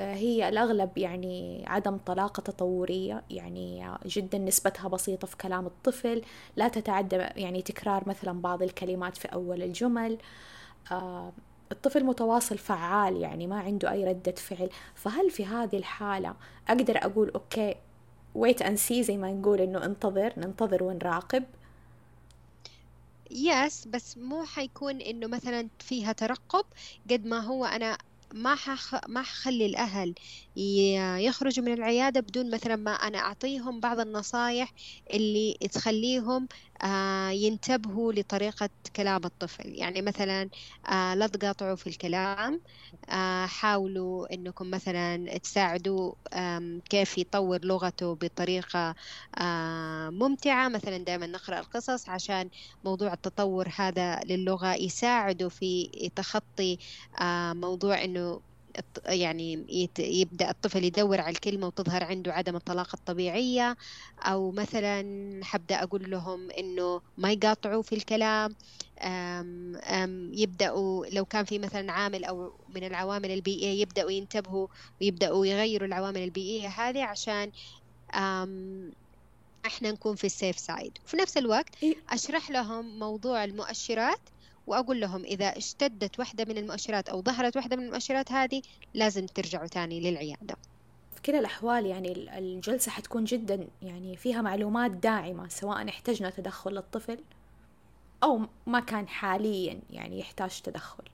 هي 0.00 0.48
الأغلب 0.48 0.98
يعني 0.98 1.64
عدم 1.66 1.96
طلاقة 1.96 2.40
تطورية 2.40 3.22
يعني 3.30 3.86
جدا 4.06 4.38
نسبتها 4.38 4.88
بسيطة 4.88 5.26
في 5.26 5.36
كلام 5.36 5.66
الطفل. 5.66 6.22
لا 6.56 6.68
تتعدى 6.68 7.16
يعني 7.16 7.62
تكرار 7.62 8.08
مثلا 8.08 8.40
بعض 8.40 8.62
الكلمات 8.62 9.16
في 9.16 9.28
أول 9.28 9.62
الجمل. 9.62 10.18
آه 10.92 11.32
الطفل 11.72 12.04
متواصل 12.04 12.58
فعال 12.58 13.16
يعني 13.16 13.46
ما 13.46 13.60
عنده 13.60 13.90
أي 13.92 14.04
ردة 14.04 14.32
فعل. 14.32 14.70
فهل 14.94 15.30
في 15.30 15.46
هذه 15.46 15.76
الحالة 15.76 16.34
أقدر 16.68 16.96
أقول 16.98 17.30
okay 17.30 17.74
wait 18.34 18.62
and 18.62 18.76
see 18.76 19.02
زي 19.02 19.16
ما 19.16 19.32
نقول 19.32 19.60
إنه 19.60 19.84
انتظر 19.84 20.32
ننتظر 20.36 20.82
ونراقب؟ 20.82 21.44
yes 23.30 23.88
بس 23.88 24.18
مو 24.18 24.44
حيكون 24.44 25.00
إنه 25.00 25.26
مثلا 25.26 25.68
فيها 25.78 26.12
ترقب 26.12 26.64
قد 27.10 27.26
ما 27.26 27.40
هو 27.40 27.64
أنا 27.64 27.98
ما 28.32 28.54
حخ... 28.54 28.94
ما 29.08 29.22
حخلي 29.22 29.66
الأهل 29.66 30.14
يخرجوا 30.56 31.64
من 31.64 31.72
العيادة 31.72 32.20
بدون 32.20 32.50
مثلا 32.54 32.76
ما 32.76 32.90
أنا 32.92 33.18
أعطيهم 33.18 33.80
بعض 33.80 34.00
النصايح 34.00 34.72
اللي 35.14 35.56
تخليهم 35.72 36.48
آه، 36.84 37.28
ينتبهوا 37.30 38.12
لطريقة 38.12 38.70
كلام 38.96 39.20
الطفل. 39.24 39.66
يعني 39.74 40.02
مثلا 40.02 40.50
آه، 40.88 41.14
لا 41.14 41.26
تقاطعوا 41.26 41.76
في 41.76 41.86
الكلام 41.86 42.62
آه، 43.08 43.46
حاولوا 43.46 44.34
أنكم 44.34 44.70
مثلا 44.70 45.38
تساعدوا 45.38 46.14
كيف 46.90 47.18
يطور 47.18 47.64
لغته 47.64 48.14
بطريقة 48.14 48.94
ممتعة. 50.10 50.68
مثلا 50.68 50.96
دائما 50.98 51.26
نقرأ 51.26 51.58
القصص 51.60 52.08
عشان 52.08 52.50
موضوع 52.84 53.12
التطور 53.12 53.68
هذا 53.76 54.20
للغة 54.26 54.74
يساعده 54.74 55.48
في 55.48 55.90
تخطي 56.16 56.78
موضوع 57.54 58.04
أنه 58.04 58.42
يعني 59.06 59.66
يبدأ 59.98 60.50
الطفل 60.50 60.84
يدور 60.84 61.20
على 61.20 61.30
الكلمة 61.34 61.66
وتظهر 61.66 62.04
عنده 62.04 62.32
عدم 62.32 62.56
الطلاقة 62.56 62.96
الطبيعية 62.96 63.76
أو 64.20 64.50
مثلا 64.50 65.04
حبدأ 65.44 65.82
أقول 65.82 66.10
لهم 66.10 66.50
إنه 66.50 67.00
ما 67.18 67.32
يقاطعوا 67.32 67.82
في 67.82 67.94
الكلام 67.94 68.56
أم 69.02 69.76
أم 69.76 70.30
يبدأوا 70.34 71.06
لو 71.06 71.24
كان 71.24 71.44
في 71.44 71.58
مثلا 71.58 71.92
عامل 71.92 72.24
أو 72.24 72.52
من 72.74 72.84
العوامل 72.84 73.30
البيئية 73.30 73.80
يبدأوا 73.82 74.10
ينتبهوا 74.10 74.66
ويبدأوا 75.00 75.46
يغيروا 75.46 75.86
العوامل 75.88 76.22
البيئية 76.24 76.68
هذه 76.68 77.04
عشان 77.04 77.52
إحنا 79.66 79.90
نكون 79.92 80.16
في 80.16 80.24
السيف 80.24 80.58
سايد 80.58 80.98
وفي 81.04 81.16
نفس 81.16 81.36
الوقت. 81.36 81.68
أشرح 82.10 82.50
لهم 82.50 82.98
موضوع 82.98 83.44
المؤشرات 83.44 84.20
وأقول 84.66 85.00
لهم 85.00 85.24
إذا 85.24 85.46
اشتدت 85.46 86.18
واحدة 86.18 86.44
من 86.44 86.58
المؤشرات 86.58 87.08
أو 87.08 87.22
ظهرت 87.22 87.56
واحدة 87.56 87.76
من 87.76 87.84
المؤشرات 87.84 88.32
هذه 88.32 88.62
لازم 88.94 89.26
ترجعوا 89.26 89.66
تاني 89.66 90.00
للعيادة. 90.00 90.56
في 91.14 91.22
كلا 91.22 91.38
الأحوال 91.38 91.86
يعني 91.86 92.38
الجلسة 92.38 92.90
حتكون 92.90 93.24
جدا 93.24 93.68
يعني 93.82 94.16
فيها 94.16 94.42
معلومات 94.42 94.90
داعمة 94.90 95.48
سواء 95.48 95.88
احتجنا 95.88 96.30
تدخل 96.30 96.78
الطفل 96.78 97.18
أو 98.22 98.46
ما 98.66 98.80
كان 98.80 99.08
حاليا 99.08 99.80
يعني 99.90 100.18
يحتاج 100.18 100.60
تدخل. 100.60 101.04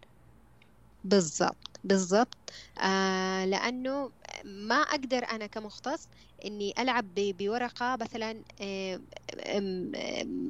بالضبط 1.04 1.80
بالضبط. 1.84 2.36
آه 2.78 3.44
لأنه 3.44 4.10
ما 4.44 4.74
أقدر 4.74 5.24
أنا 5.24 5.46
كمختص 5.46 6.08
إني 6.44 6.74
ألعب 6.78 7.14
بورقة 7.16 7.96
مثلا 7.96 8.42
آه، 8.60 9.00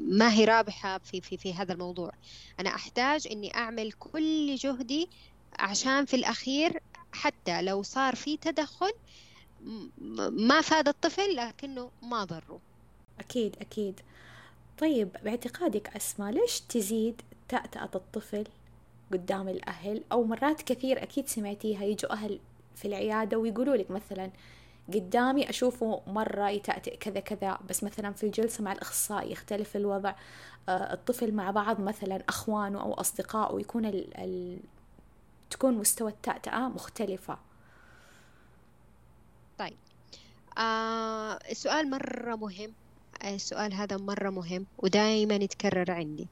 ما 0.09 0.33
هي 0.33 0.45
رابحة 0.45 0.99
في, 0.99 1.21
في, 1.21 1.37
في 1.37 1.54
هذا 1.54 1.73
الموضوع. 1.73 2.12
أنا 2.61 2.75
أحتاج 2.75 3.28
إني 3.30 3.54
أعمل 3.54 3.92
كل 3.92 4.54
جهدي 4.54 5.09
عشان 5.59 6.04
في 6.04 6.16
الأخير 6.16 6.80
حتى 7.12 7.62
لو 7.62 7.83
صار 7.83 8.14
في 8.14 8.37
تدخل 8.37 8.92
ما 10.30 10.61
فاد 10.61 10.88
الطفل 10.88 11.37
لكنه 11.37 11.90
ما 12.02 12.25
ضره. 12.25 12.61
أكيد 13.21 13.57
أكيد. 13.61 14.00
طيب 14.78 15.09
باعتقادك 15.25 15.97
أسماء 15.97 16.33
ليش 16.33 16.61
تزيد 16.61 17.23
تأتأة 17.49 17.90
الطفل 17.95 18.45
قدام 19.12 19.49
الأهل؟ 19.49 20.02
أو 20.12 20.25
مرات 20.25 20.62
كثير 20.62 21.02
أكيد 21.02 21.28
سمعتيها 21.28 21.85
يجوا 21.85 22.12
أهل 22.12 22.38
في 22.76 22.88
العيادة 22.88 23.38
ويقولوا 23.38 23.76
لك 23.76 23.90
مثلا 23.90 24.30
قدامي 24.95 25.50
أشوفه 25.50 26.02
مرة 26.07 26.50
يتأتئ 26.50 26.97
كذا 26.97 27.21
كذا 27.21 27.59
بس 27.68 27.85
مثلا 27.85 28.12
في 28.12 28.25
الجلسة 28.26 28.64
مع 28.64 28.73
الأخصائي 28.73 29.33
يختلف 29.33 29.76
الوضع 29.76 30.14
آه، 30.68 30.92
الطفل 30.92 31.33
مع 31.35 31.50
بعض 31.50 31.80
مثلا 31.80 32.23
أخوانه 32.28 32.83
أو 32.83 32.92
أصدقائه 32.95 33.61
يكون 33.61 33.85
ال... 33.87 34.16
ال... 34.18 34.59
تكون 35.50 35.75
مستوى 35.75 36.11
التأتأة 36.11 36.68
مختلفة. 36.68 37.38
طيب. 39.59 39.76
آه 40.59 41.38
السؤال 41.50 41.90
مرة 41.90 42.37
مهم. 42.37 42.75
السؤال 43.25 43.75
هذا 43.75 43.96
مرة 43.96 44.30
مهم 44.30 44.66
ودائما 44.78 45.34
يتكرر 45.34 45.90
عندي. 45.90 46.28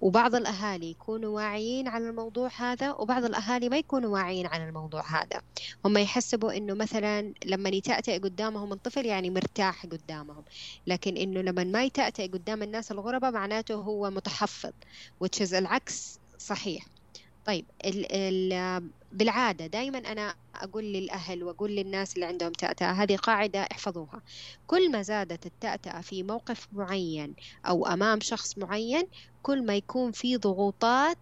وبعض 0.00 0.34
الأهالي 0.34 0.90
يكونوا 0.90 1.36
واعيين 1.36 1.88
على 1.88 2.08
الموضوع 2.08 2.50
هذا 2.56 2.92
وبعض 2.92 3.24
الأهالي 3.24 3.68
ما 3.68 3.78
يكونوا 3.78 4.10
واعيين 4.10 4.46
على 4.46 4.68
الموضوع 4.68 5.22
هذا. 5.22 5.42
هم 5.84 5.98
يحسبوا 5.98 6.56
إنه 6.56 6.74
مثلا 6.74 7.34
لما 7.44 7.68
يتأتئ 7.68 8.18
قدامهم 8.18 8.72
الطفل 8.72 9.06
يعني 9.06 9.30
مرتاح 9.30 9.86
قدامهم. 9.86 10.44
لكن 10.86 11.16
إنه 11.16 11.40
لما 11.40 11.64
ما 11.64 11.84
يتأتئ 11.84 12.28
قدام 12.28 12.62
الناس 12.62 12.92
الغرباء 12.92 13.30
معناته 13.32 13.74
هو 13.74 14.10
متحفظ 14.10 14.72
وتشز 15.20 15.54
العكس 15.54 16.20
صحيح. 16.38 16.99
طيب 17.46 17.66
ال 17.84 18.06
ال 18.12 18.90
بالعادة 19.12 19.66
دائما 19.66 19.98
أنا 19.98 20.34
أقول 20.54 20.84
للأهل 20.84 21.44
وأقول 21.44 21.70
للناس 21.70 22.14
اللي 22.14 22.26
عندهم 22.26 22.52
تأتأة 22.52 22.92
هذه 22.92 23.16
قاعدة 23.16 23.60
احفظوها. 23.60 24.22
كل 24.66 24.92
ما 24.92 25.02
زادت 25.02 25.46
التأتأة 25.46 26.00
في 26.00 26.22
موقف 26.22 26.68
معين 26.72 27.34
أو 27.66 27.86
أمام 27.86 28.20
شخص 28.20 28.58
معين 28.58 29.02
كل 29.42 29.66
ما 29.66 29.76
يكون 29.76 30.12
في 30.12 30.36
ضغوطات 30.36 31.18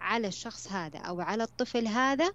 على 0.00 0.28
الشخص 0.28 0.72
هذا 0.72 0.98
أو 0.98 1.20
على 1.20 1.42
الطفل 1.42 1.86
هذا 1.88 2.32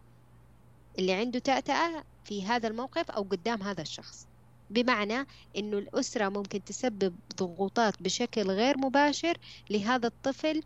اللي 0.99 1.13
عنده 1.13 1.39
تأتأة 1.39 2.03
في 2.25 2.45
هذا 2.45 2.67
الموقف 2.67 3.11
أو 3.11 3.23
قدام 3.23 3.63
هذا 3.63 3.81
الشخص. 3.81 4.27
بمعنى 4.69 5.25
أنه 5.57 5.77
الأسرة 5.77 6.29
ممكن 6.29 6.63
تسبب 6.63 7.15
ضغوطات 7.37 8.01
بشكل 8.03 8.41
غير 8.51 8.77
مباشر 8.77 9.37
لهذا 9.69 10.07
الطفل 10.07 10.63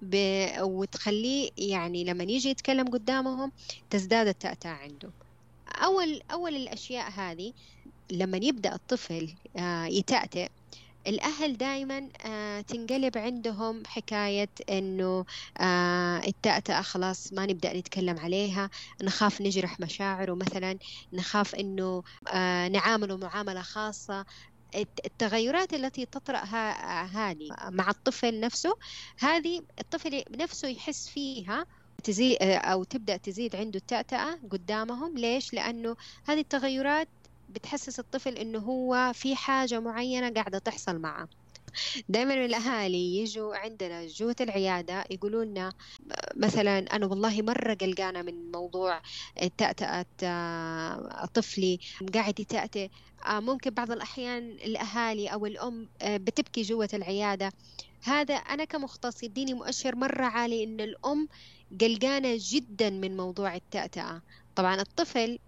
ب... 0.00 0.16
وتخليه 0.60 1.50
يعني 1.56 2.04
لما 2.04 2.24
يجي 2.24 2.48
يتكلم 2.48 2.88
قدامهم 2.88 3.52
تزداد 3.90 4.26
التأتأة 4.28 4.70
عنده. 4.70 5.12
أول 5.68 6.20
أول 6.32 6.56
الأشياء 6.56 7.10
هذه 7.10 7.52
لما 8.12 8.38
يبدأ 8.42 8.74
الطفل 8.74 9.34
آه، 9.58 9.86
يتأتئ 9.86 10.48
الأهل 11.06 11.56
دائما 11.56 12.08
آه، 12.26 12.60
تنقلب 12.60 13.18
عندهم 13.18 13.82
حكاية 13.86 14.50
إنه 14.70 15.24
آه، 15.60 16.18
التأتأة 16.26 16.82
خلاص 16.82 17.32
ما 17.32 17.46
نبدأ 17.46 17.72
نتكلم 17.78 18.18
عليها 18.18 18.70
نخاف 19.02 19.40
نجرح 19.40 19.80
مشاعره 19.80 20.34
مثلا 20.34 20.78
نخاف 21.12 21.54
إنه 21.54 22.02
نعامله 22.72 23.16
معاملة 23.16 23.62
خاصة 23.62 24.24
التغيرات 24.74 25.74
التي 25.74 26.06
تطرأ 26.06 26.38
هذه 27.04 27.48
مع 27.70 27.90
الطفل 27.90 28.40
نفسه 28.40 28.72
هذه 29.18 29.60
الطفل 29.80 30.22
نفسه 30.30 30.68
يحس 30.68 31.08
فيها 31.08 31.66
تزيد 32.04 32.36
أو 32.42 32.84
تبدأ 32.84 33.16
تزيد 33.16 33.56
عنده 33.56 33.78
التأتأة 33.78 34.40
قدامهم 34.50 35.18
ليش؟ 35.18 35.54
لأنه 35.54 35.96
هذه 36.26 36.40
التغيرات 36.40 37.10
بتحسس 37.48 37.98
الطفل 38.00 38.38
إنه 38.38 38.58
هو 38.58 39.12
في 39.14 39.36
حاجة 39.36 39.80
معينة 39.80 40.30
قاعدة 40.30 40.58
تحصل 40.58 40.98
معه 40.98 41.28
دائما 42.08 42.34
الأهالي 42.34 43.16
يجوا 43.18 43.56
عندنا 43.56 44.06
جوة 44.06 44.36
العيادة 44.40 45.04
يقولوا 45.10 45.44
لنا 45.44 45.72
مثلا 46.36 46.78
أنا 46.78 47.06
والله 47.06 47.42
مرة 47.42 47.74
قلقانة 47.74 48.22
من 48.22 48.50
موضوع 48.52 49.00
تأتأة 49.58 50.06
آه، 50.22 51.26
طفلي 51.34 51.78
قاعد 52.14 52.40
يتأتئ 52.40 52.88
آه، 53.26 53.40
ممكن 53.40 53.70
بعض 53.70 53.90
الأحيان 53.90 54.50
الأهالي 54.50 55.28
أو 55.28 55.46
الأم 55.46 55.88
آه، 56.02 56.16
بتبكي 56.16 56.62
جوة 56.62 56.88
العيادة. 56.94 57.52
هذا 58.02 58.34
أنا 58.34 58.64
كمختص 58.64 59.22
يديني 59.22 59.54
مؤشر 59.54 59.96
مرة 59.96 60.24
عالي 60.24 60.64
إن 60.64 60.80
الأم 60.80 61.28
قلقانة 61.80 62.36
جدا 62.40 62.90
من 62.90 63.16
موضوع 63.16 63.54
التأتأة. 63.54 64.22
طبعا 64.56 64.80
الطفل 64.80 65.38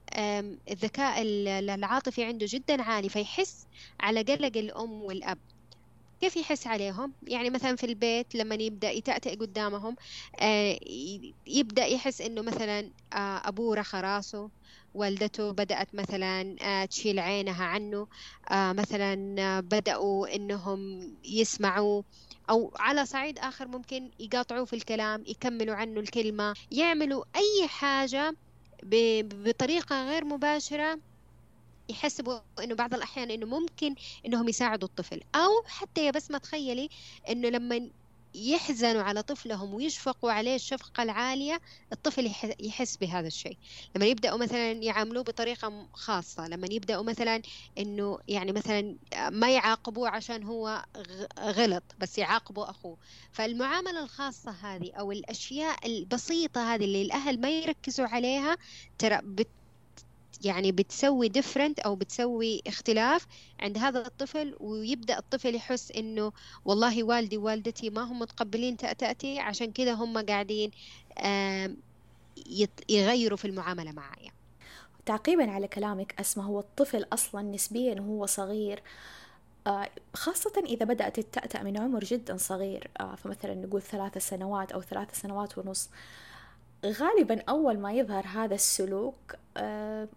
الذكاء 0.70 1.22
العاطفي 1.22 2.24
عنده 2.24 2.46
جدا 2.48 2.82
عالي 2.82 3.08
فيحس 3.08 3.66
على 4.00 4.22
قلق 4.22 4.56
الأم 4.56 5.02
والأب. 5.02 5.38
كيف 6.20 6.36
يحس 6.36 6.66
عليهم؟ 6.66 7.14
يعني 7.22 7.50
مثلا 7.50 7.76
في 7.76 7.84
البيت 7.86 8.34
لما 8.34 8.54
يبدأ 8.54 8.90
يتأتئ 8.90 9.36
قدامهم 9.36 9.96
آه، 10.40 10.78
يبدأ 11.46 11.86
يحس 11.86 12.20
إنه 12.20 12.42
مثلا 12.42 12.92
آه، 13.12 13.48
أبوه 13.48 13.76
رخى 13.76 14.00
راسه 14.00 14.50
والدته 14.94 15.50
بدأت 15.50 15.94
مثلا 15.94 16.56
آه، 16.62 16.84
تشيل 16.84 17.18
عينها 17.18 17.64
عنه 17.64 18.06
مثلا 18.52 19.60
بدأوا 19.60 20.34
إنهم 20.36 20.78
يسمعوا 21.24 22.02
أو 22.50 22.72
على 22.78 23.06
صعيد 23.06 23.38
آخر 23.38 23.68
ممكن 23.68 24.10
يقاطعوه 24.18 24.64
في 24.64 24.76
الكلام 24.76 25.22
يكملوا 25.26 25.74
عنه 25.74 26.00
الكلمة 26.00 26.54
يعملوا 26.70 27.24
أي 27.36 27.68
حاجة 27.68 28.32
بطريقة 28.84 30.04
غير 30.10 30.24
مباشرة 30.24 30.98
يحسبوا 31.88 32.38
إنه 32.62 32.74
بعض 32.74 32.94
الأحيان 32.94 33.30
إنه 33.30 33.46
ممكن 33.46 33.94
إنهم 34.26 34.48
يساعدوا 34.48 34.88
الطفل. 34.88 35.20
أو 35.34 35.62
حتى 35.66 36.06
يا 36.06 36.10
بس 36.10 36.30
ما 36.30 36.38
تخيلي 36.38 36.88
إنه 37.28 37.48
لما 37.48 37.90
يحزنوا 38.34 39.02
على 39.02 39.22
طفلهم 39.22 39.74
ويشفقوا 39.74 40.32
عليه 40.32 40.54
الشفقة 40.54 41.02
العالية 41.02 41.60
الطفل 41.92 42.32
يحس 42.60 42.96
بهذا 42.96 43.26
الشيء. 43.26 43.56
لما 43.96 44.06
يبدأوا 44.06 44.38
مثلا 44.38 44.72
يعاملوه 44.72 45.22
بطريقة 45.24 45.88
خاصة 45.92 46.48
لما 46.48 46.68
يبدأوا 46.70 47.02
مثلا 47.02 47.42
إنه 47.78 48.18
يعني 48.28 48.52
مثلا 48.52 48.96
ما 49.30 49.50
يعاقبوه 49.54 50.08
عشان 50.08 50.42
هو 50.42 50.84
غلط 51.40 51.84
بس 51.98 52.18
يعاقبوا 52.18 52.70
أخوه. 52.70 52.96
فالمعاملة 53.32 54.02
الخاصة 54.02 54.50
هذه 54.50 54.92
أو 54.92 55.12
الأشياء 55.12 55.86
البسيطة 55.86 56.74
هذه 56.74 56.84
اللي 56.84 57.02
الأهل 57.02 57.40
ما 57.40 57.50
يركزوا 57.50 58.06
عليها 58.06 58.56
ترى 58.98 59.20
بت 59.22 59.48
يعني 60.44 60.72
بتسوي 60.72 61.28
ديفرنت 61.28 61.78
أو 61.78 61.96
بتسوي 61.96 62.62
اختلاف 62.66 63.26
عند 63.60 63.78
هذا 63.78 64.06
الطفل 64.06 64.56
ويبدأ 64.60 65.18
الطفل 65.18 65.54
يحس 65.54 65.90
إنه 65.92 66.32
والله 66.64 67.04
والدي 67.04 67.36
ووالدتي 67.36 67.90
ما 67.90 68.02
هم 68.02 68.18
متقبلين 68.18 68.76
تأتي 68.76 69.38
عشان 69.38 69.72
كذا 69.72 69.92
هم 69.92 70.18
قاعدين 70.18 70.70
يغيروا 72.88 73.36
في 73.36 73.44
المعاملة 73.44 73.92
معايا. 73.92 74.30
تعقيبا 75.06 75.50
على 75.50 75.68
كلامك 75.68 76.20
أسمى 76.20 76.44
هو 76.44 76.60
الطفل 76.60 77.06
أصلا 77.12 77.42
نسبيا 77.42 78.00
وهو 78.00 78.26
صغير. 78.26 78.82
آه، 79.66 79.88
خاصة 80.14 80.62
إذا 80.66 80.86
بدأت 80.86 81.18
التأتأ 81.18 81.62
من 81.62 81.78
عمر 81.78 82.04
جدا 82.04 82.36
صغير 82.36 82.90
آه، 83.00 83.14
فمثلا 83.14 83.54
نقول 83.54 83.82
ثلاثة 83.82 84.20
سنوات 84.20 84.72
أو 84.72 84.82
ثلاثة 84.82 85.14
سنوات 85.14 85.58
ونص. 85.58 85.90
غالبا 86.86 87.42
أول 87.48 87.78
ما 87.78 87.92
يظهر 87.92 88.26
هذا 88.26 88.54
السلوك 88.54 89.34
آه، 89.56 90.08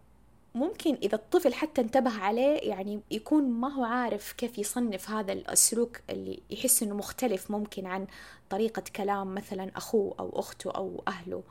ممكن 0.56 0.98
إذا 1.04 1.16
الطفل 1.16 1.54
حتى 1.54 1.82
انتبه 1.82 2.20
عليه 2.20 2.70
يعني 2.70 3.02
يكون 3.12 3.44
ما 3.44 3.74
هو 3.74 3.84
عارف 3.84 4.32
كيف 4.32 4.58
يصنف 4.58 5.10
هذا 5.10 5.34
السلوك 5.34 6.00
اللي 6.10 6.40
يحس 6.50 6.84
إنه 6.84 6.96
مختلف 6.96 7.52
ممكن 7.52 7.86
عن 7.86 8.08
طريقة 8.50 8.84
كلام 8.96 9.36
مثلا 9.36 9.72
أخوه 9.76 10.16
أو 10.20 10.40
أخته 10.40 10.72
أو 10.72 11.04
أهله. 11.08 11.44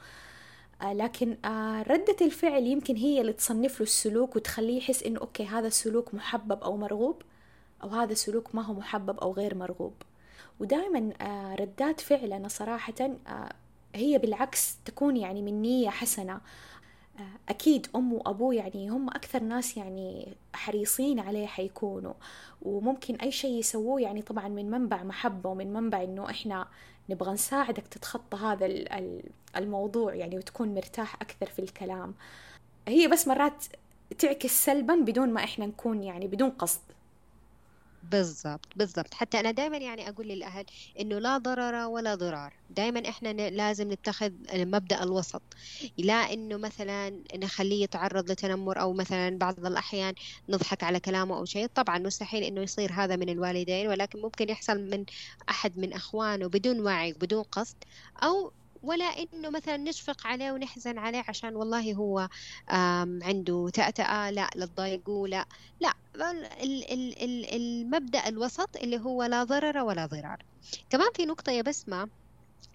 آه 0.83 0.93
لكن 0.93 1.37
آه 1.45 1.83
ردة 1.83 2.17
الفعل 2.21 2.67
يمكن 2.67 2.97
هي 2.97 3.21
اللي 3.21 3.33
تصنف 3.33 3.81
له 3.81 3.83
السلوك 3.83 4.37
وتخليه 4.37 4.79
يحس 4.79 5.03
إنه 5.03 5.21
okay 5.21 5.47
هذا 5.47 5.67
السلوك 5.67 6.15
محبب 6.15 6.63
أو 6.63 6.77
مرغوب 6.77 7.23
أو 7.83 7.89
هذا 7.89 8.13
السلوك 8.13 8.55
ما 8.55 8.63
هو 8.63 8.73
محبب 8.75 9.19
أو 9.21 9.33
غير 9.33 9.55
مرغوب. 9.55 9.95
ودائما 10.61 11.13
آه 11.21 11.55
ردات 11.55 12.01
فعلنا 12.01 12.49
صراحة 12.49 13.11
هي 13.95 14.19
بالعكس 14.19 14.77
تكون 14.85 15.17
يعني 15.17 15.43
من 15.43 15.63
نية 15.63 15.91
حسنة. 15.91 16.41
أكيد 17.49 17.87
أم 17.97 18.13
وأبوه 18.13 18.55
يعني 18.55 18.89
هم 18.89 19.09
أكثر 19.09 19.43
ناس 19.43 19.77
يعني 19.77 20.37
حريصين 20.55 21.21
عليه 21.21 21.47
حيكونوا 21.47 22.15
وممكن 22.63 23.15
أي 23.15 23.33
شيء 23.33 23.59
يسووه 23.59 24.01
يعني 24.01 24.23
طبعا 24.23 24.49
من 24.49 24.71
منبع 24.71 25.03
محبة 25.03 25.51
ومن 25.51 25.73
منبع 25.73 26.03
إنه 26.05 26.31
إحنا 26.31 26.67
نبغى 27.11 27.33
نساعدك 27.33 27.87
تتخطى 27.87 28.37
هذا 28.37 28.67
الموضوع 29.57 30.15
يعني 30.15 30.39
وتكون 30.39 30.75
مرتاح 30.75 31.15
أكثر 31.15 31.47
في 31.47 31.59
الكلام. 31.59 32.15
هي 32.89 33.09
بس 33.09 33.29
مرات 33.29 33.65
تعكس 34.19 34.65
سلبا 34.65 34.95
بدون 34.95 35.29
ما 35.33 35.45
إحنا 35.45 35.67
نكون 35.67 36.03
يعني 36.03 36.27
بدون 36.27 36.51
قصد. 36.51 36.81
بالضبط 38.03 38.73
بالضبط. 38.77 39.15
حتى 39.15 39.41
أنا 39.41 39.51
دائما 39.51 39.77
يعني 39.77 40.09
أقول 40.09 40.29
للأهل 40.29 40.65
إنه 41.01 41.19
لا 41.19 41.39
ضرر 41.39 41.75
ولا 41.87 42.15
ضرار. 42.15 42.55
دائما 42.69 43.09
إحنا 43.09 43.51
لازم 43.51 43.93
نتخذ 43.93 44.33
مبدأ 44.55 45.03
الوسط. 45.03 45.43
لا 45.99 46.15
إنه 46.15 46.57
مثلا 46.57 47.23
نخليه 47.37 47.83
يتعرض 47.85 48.31
لتنمر 48.31 48.81
أو 48.81 48.93
مثلا 48.93 49.39
بعض 49.39 49.67
الأحيان 49.67 50.15
نضحك 50.49 50.83
على 50.85 51.01
كلامه 51.01 51.37
أو 51.37 51.45
شيء. 51.45 51.67
طبعا 51.75 51.99
مستحيل 51.99 52.43
إنه 52.45 52.63
يصير 52.63 52.93
هذا 52.93 53.17
من 53.17 53.29
الوالدين 53.29 53.89
ولكن 53.89 54.21
ممكن 54.21 54.49
يحصل 54.49 54.79
من 54.91 55.05
أحد 55.51 55.79
من 55.79 55.93
أخوانه 55.93 56.47
بدون 56.49 56.81
وعي 56.81 57.13
بدون 57.13 57.43
قصد 57.43 57.77
أو 58.23 58.53
ولا 58.83 59.05
إنه 59.05 59.51
مثلا 59.51 59.77
نشفق 59.77 60.27
عليه 60.27 60.53
ونحزن 60.53 60.99
عليه 60.99 61.23
عشان 61.29 61.57
والله 61.57 61.95
هو 61.95 62.29
عنده 63.23 63.71
تأتأة 63.75 64.31
لا 64.31 64.51
لا 64.57 64.67
تضايقوه 64.67 65.29
لا 65.29 65.47
لا 65.81 65.93
المبدأ 67.57 68.29
الوسط 68.29 68.77
اللي 68.77 68.99
هو 69.01 69.23
لا 69.23 69.45
ضرر 69.45 69.79
ولا 69.85 70.07
ضرار. 70.07 70.37
كمان 70.91 71.09
في 71.17 71.27
نقطة 71.27 71.53
يا 71.53 71.63
بسمة 71.63 72.11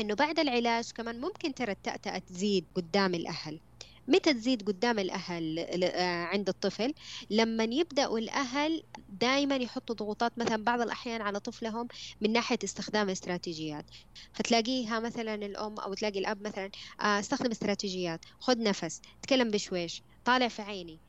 إنه 0.01 0.15
بعد 0.15 0.39
العلاج 0.39 0.91
كمان 0.95 1.21
ممكن 1.21 1.53
ترى 1.53 1.71
التأتأة 1.71 2.19
تزيد 2.19 2.67
قدام 2.75 3.15
الأهل. 3.15 3.61
متى 4.07 4.33
تزيد 4.33 4.67
قدام 4.67 4.99
الأهل 4.99 5.59
آه، 5.83 6.23
عند 6.23 6.49
الطفل؟ 6.49 6.93
لما 7.29 7.63
يبدأوا 7.63 8.19
الأهل 8.19 8.83
دائما 9.09 9.55
يحطوا 9.55 9.95
ضغوطات 9.95 10.37
مثلا 10.37 10.63
بعض 10.63 10.81
الأحيان 10.81 11.21
على 11.21 11.39
طفلهم 11.39 11.87
من 12.21 12.33
ناحية 12.33 12.59
استخدام 12.63 13.09
استراتيجيات. 13.09 13.85
فتلاقيها 14.33 14.99
مثلا 14.99 15.35
الأم 15.35 15.79
أو 15.79 15.93
تلاقي 15.93 16.19
الأب 16.19 16.41
مثلا 16.41 16.69
آه، 17.01 17.19
استخدم 17.19 17.51
استراتيجيات 17.51 18.25
خذ 18.39 18.63
نفس 18.63 19.01
تكلم 19.21 19.51
بشويش 19.51 20.01
طالع 20.25 20.47
في 20.47 20.61
عيني. 20.61 20.99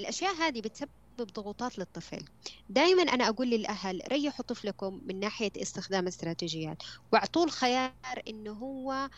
الأشياء 0.00 0.34
هذه 0.34 0.60
بتسبب 0.60 0.88
ضغوطات 1.20 1.78
للطفل. 1.78 2.24
دائما 2.68 3.02
أنا 3.02 3.28
أقول 3.28 3.50
للأهل 3.50 4.02
ريحوا 4.08 4.44
طفلكم 4.44 5.00
من 5.06 5.20
ناحية 5.20 5.52
استخدام 5.62 6.06
استراتيجيات. 6.06 6.82
واعطوه 7.12 7.44
الخيار 7.44 7.92
إنه 8.28 8.52
هو 8.52 9.08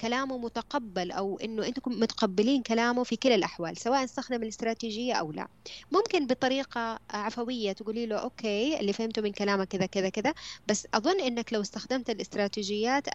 كلامه 0.00 0.38
متقبل 0.38 1.10
أو 1.10 1.38
إنه 1.38 1.66
أنتم 1.66 1.92
متقبلين 2.00 2.62
كلامه 2.62 3.04
في 3.04 3.16
كلا 3.16 3.34
الأحوال 3.34 3.76
سواء 3.76 4.04
استخدم 4.04 4.42
الاستراتيجية 4.42 5.12
أو 5.14 5.32
لا. 5.32 5.48
ممكن 5.92 6.26
بطريقة 6.26 6.98
عفوية 7.10 7.72
تقولي 7.72 8.06
له 8.06 8.16
أوكي 8.16 8.80
اللي 8.80 8.92
فهمته 8.92 9.22
من 9.22 9.32
كلامك 9.32 9.68
كذا 9.68 9.86
كذا 9.86 10.08
كذا 10.08 10.34
بس 10.68 10.86
أظن 10.94 11.20
إنك 11.20 11.52
لو 11.52 11.60
استخدمت 11.60 12.10
الاستراتيجيات 12.10 13.08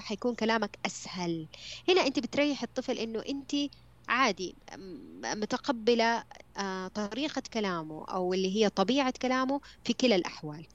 حيكون 0.00 0.34
كلامك 0.34 0.78
أسهل. 0.86 1.46
هنا 1.88 2.06
أنت 2.06 2.18
بتريح 2.18 2.62
الطفل 2.62 2.98
إنه 2.98 3.22
أنت 3.28 3.54
عادي 4.08 4.54
متقبلة 5.24 6.24
آه، 6.56 6.88
طريقة 6.88 7.42
كلامه 7.54 8.04
أو 8.04 8.34
اللي 8.34 8.56
هي 8.56 8.68
طبيعة 8.68 9.14
كلامه 9.22 9.60
في 9.84 9.92
كلا 9.92 10.16
الأحوال. 10.16 10.66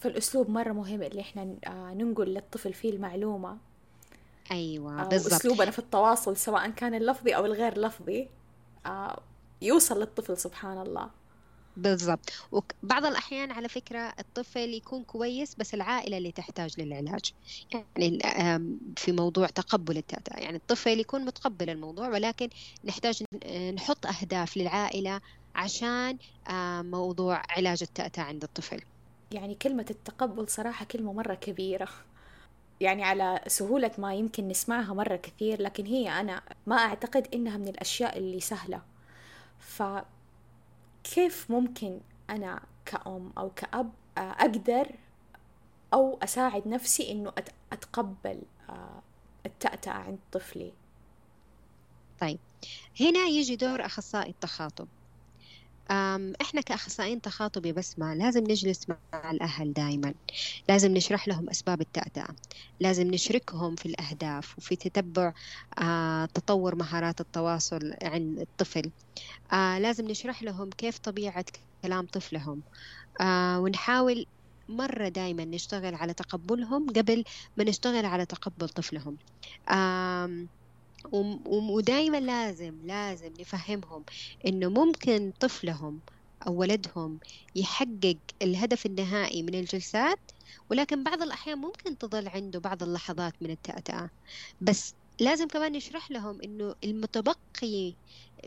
فالأسلوب 0.00 0.50
مرة 0.50 0.72
مهم 0.72 1.02
اللي 1.02 1.20
إحنا 1.20 1.56
ننقل 1.94 2.28
للطفل 2.28 2.72
فيه 2.72 2.90
المعلومة. 2.90 3.58
أيوة 4.52 5.04
بالضبط. 5.04 5.32
أسلوبنا 5.32 5.70
في 5.70 5.78
التواصل 5.78 6.36
سواء 6.36 6.70
كان 6.70 6.94
اللفظي 6.94 7.36
أو 7.36 7.46
الغير 7.46 7.78
لفظي 7.78 8.28
يوصل 9.62 10.00
للطفل 10.00 10.38
سبحان 10.38 10.78
الله. 10.78 11.10
بالضبط. 11.76 12.32
وبعض 12.52 13.04
الأحيان 13.04 13.50
على 13.50 13.68
فكرة 13.68 14.12
الطفل 14.18 14.74
يكون 14.74 15.04
كويس 15.04 15.54
بس 15.54 15.74
العائلة 15.74 16.18
اللي 16.18 16.32
تحتاج 16.32 16.80
للعلاج. 16.80 17.32
يعني 17.70 18.18
في 18.96 19.12
موضوع 19.12 19.46
تقبل 19.46 19.96
التأتأة 19.96 20.36
يعني 20.36 20.56
الطفل 20.56 21.00
يكون 21.00 21.24
متقبل 21.24 21.70
الموضوع 21.70 22.08
ولكن 22.08 22.48
نحتاج 22.84 23.22
نحط 23.74 24.06
أهداف 24.06 24.56
للعائلة 24.56 25.20
عشان 25.54 26.18
موضوع 26.90 27.42
علاج 27.50 27.82
التأتأة 27.82 28.22
عند 28.22 28.42
الطفل. 28.42 28.80
يعني 29.32 29.54
كلمة 29.54 29.86
التقبل 29.90 30.48
صراحة 30.48 30.84
كلمة 30.84 31.12
مرة 31.12 31.34
كبيرة. 31.34 31.88
يعني 32.80 33.04
على 33.04 33.40
سهولة 33.46 33.90
ما 33.98 34.14
يمكن 34.14 34.48
نسمعها 34.48 34.94
مرة 34.94 35.16
كثير 35.16 35.62
لكن 35.62 35.86
هي 35.86 36.20
أنا 36.20 36.42
ما 36.66 36.76
أعتقد 36.76 37.28
إنها 37.34 37.56
من 37.56 37.68
الأشياء 37.68 38.18
اللي 38.18 38.40
سهلة. 38.40 38.82
ف 39.58 39.82
كيف 41.04 41.50
ممكن 41.50 42.00
أنا 42.30 42.62
كأم 42.84 43.32
أو 43.38 43.50
كأب 43.50 43.92
أقدر 44.18 44.86
أو 45.94 46.18
أساعد 46.22 46.68
نفسي 46.68 47.12
إنه 47.12 47.32
أتقبل 47.72 48.42
آه، 48.68 49.02
التأتأة 49.46 49.92
عند 49.92 50.18
طفلي؟ 50.32 50.72
طيب 52.20 52.38
هنا 53.00 53.26
يجي 53.26 53.56
دور 53.56 53.86
أخصائي 53.86 54.30
التخاطب. 54.30 54.88
إحنا 56.42 56.60
كأخصائيين 56.60 57.20
تخاطب 57.20 57.66
يا 57.66 57.72
بسمه 57.72 58.14
لازم 58.14 58.40
نجلس 58.44 58.88
مع 58.88 59.30
الأهل 59.30 59.72
دائما 59.72 60.14
لازم 60.68 60.92
نشرح 60.92 61.28
لهم 61.28 61.50
أسباب 61.50 61.80
التأتأة. 61.80 62.28
لازم 62.80 63.06
نشركهم 63.08 63.76
في 63.76 63.86
الأهداف 63.86 64.58
وفي 64.58 64.76
تتبع 64.76 65.32
آه 65.78 66.26
تطور 66.26 66.74
مهارات 66.74 67.20
التواصل 67.20 67.92
عند 68.02 68.38
الطفل. 68.40 68.92
آه 69.52 69.78
لازم 69.78 70.04
نشرح 70.08 70.42
لهم 70.42 70.70
كيف 70.70 70.98
طبيعة 70.98 71.44
كلام 71.82 72.06
طفلهم. 72.06 72.62
آه 73.20 73.60
ونحاول 73.60 74.26
مرة 74.68 75.08
دايما 75.08 75.44
نشتغل 75.44 75.94
على 75.94 76.14
تقبلهم 76.14 76.86
قبل 76.90 77.24
ما 77.56 77.64
نشتغل 77.64 78.06
على 78.06 78.26
تقبل 78.26 78.68
طفلهم. 78.68 79.18
ودائما 81.46 82.20
لازم 82.20 82.80
لازم 82.82 83.32
نفهمهم 83.40 84.04
إنه 84.46 84.68
ممكن 84.70 85.32
طفلهم 85.40 86.02
أو 86.46 86.54
ولدهم 86.56 87.20
يحقق 87.54 88.18
الهدف 88.42 88.86
النهائي 88.86 89.42
من 89.42 89.54
الجلسات 89.54 90.30
ولكن 90.70 91.02
بعض 91.04 91.22
الأحيان 91.22 91.58
ممكن 91.58 91.98
تظل 91.98 92.28
عنده 92.28 92.60
بعض 92.60 92.82
اللحظات 92.82 93.34
من 93.42 93.50
التأتأة. 93.50 94.10
بس 94.60 94.94
لازم 95.20 95.46
كمان 95.48 95.72
نشرح 95.72 96.10
لهم 96.10 96.38
إنه 96.44 96.74
المتبقي 96.84 97.96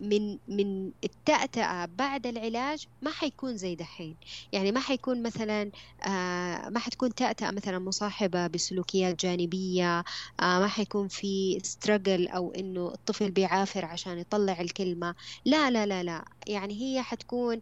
من 0.01 0.37
من 0.47 0.91
التأتأة 1.03 1.85
بعد 1.85 2.27
العلاج 2.27 2.85
ما 3.01 3.11
حيكون 3.11 3.57
زي 3.57 3.75
دحين. 3.75 4.17
يعني 4.51 4.71
ما 4.71 4.79
حيكون 4.79 5.23
مثلا 5.23 5.71
آه 6.07 6.69
ما 6.69 6.79
حتكون 6.79 7.13
تأتأة 7.13 7.51
مثلا 7.51 7.79
مصاحبة 7.79 8.47
بسلوكيات 8.47 9.19
جانبية 9.25 9.99
آه 10.39 10.59
ما 10.59 10.67
حيكون 10.67 11.07
في 11.07 11.59
ستراجل 11.63 12.27
أو 12.27 12.51
إنه 12.51 12.87
الطفل 12.93 13.31
بيعافر 13.31 13.85
عشان 13.85 14.17
يطلع 14.19 14.61
الكلمة. 14.61 15.15
لا 15.45 15.71
لا 15.71 15.85
لا 15.85 16.03
لا. 16.03 16.25
يعني 16.47 16.73
هي 16.81 17.01
حتكون 17.03 17.59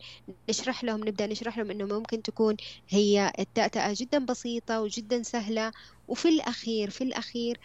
نشرح 0.50 0.84
لهم 0.84 1.00
نبدأ 1.08 1.28
نشرح 1.28 1.58
لهم 1.58 1.72
إنه 1.72 1.86
ممكن 1.86 2.22
تكون 2.22 2.56
هي 2.90 3.32
التأتأة 3.40 3.94
جدا 3.98 4.26
بسيطة 4.26 4.82
وجدا 4.82 5.24
سهلة. 5.24 5.72
وفي 6.08 6.30
الأخير 6.30 6.90
في 6.90 7.04
الأخير 7.04 7.58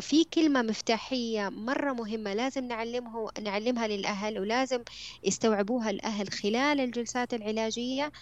في 0.00 0.24
كلمة 0.24 0.62
مفتاحية 0.62 1.48
مرة 1.48 1.92
مهمة 1.92 2.34
لازم 2.34 2.64
نعلمه 2.64 3.28
نعلمها 3.40 3.86
للأهل 3.88 4.09
ولازم 4.40 4.82
يستوعبوها 5.22 5.90
الأهل 5.90 6.30
خلال 6.32 6.80
الجلسات 6.80 7.34
العلاجية 7.34 8.12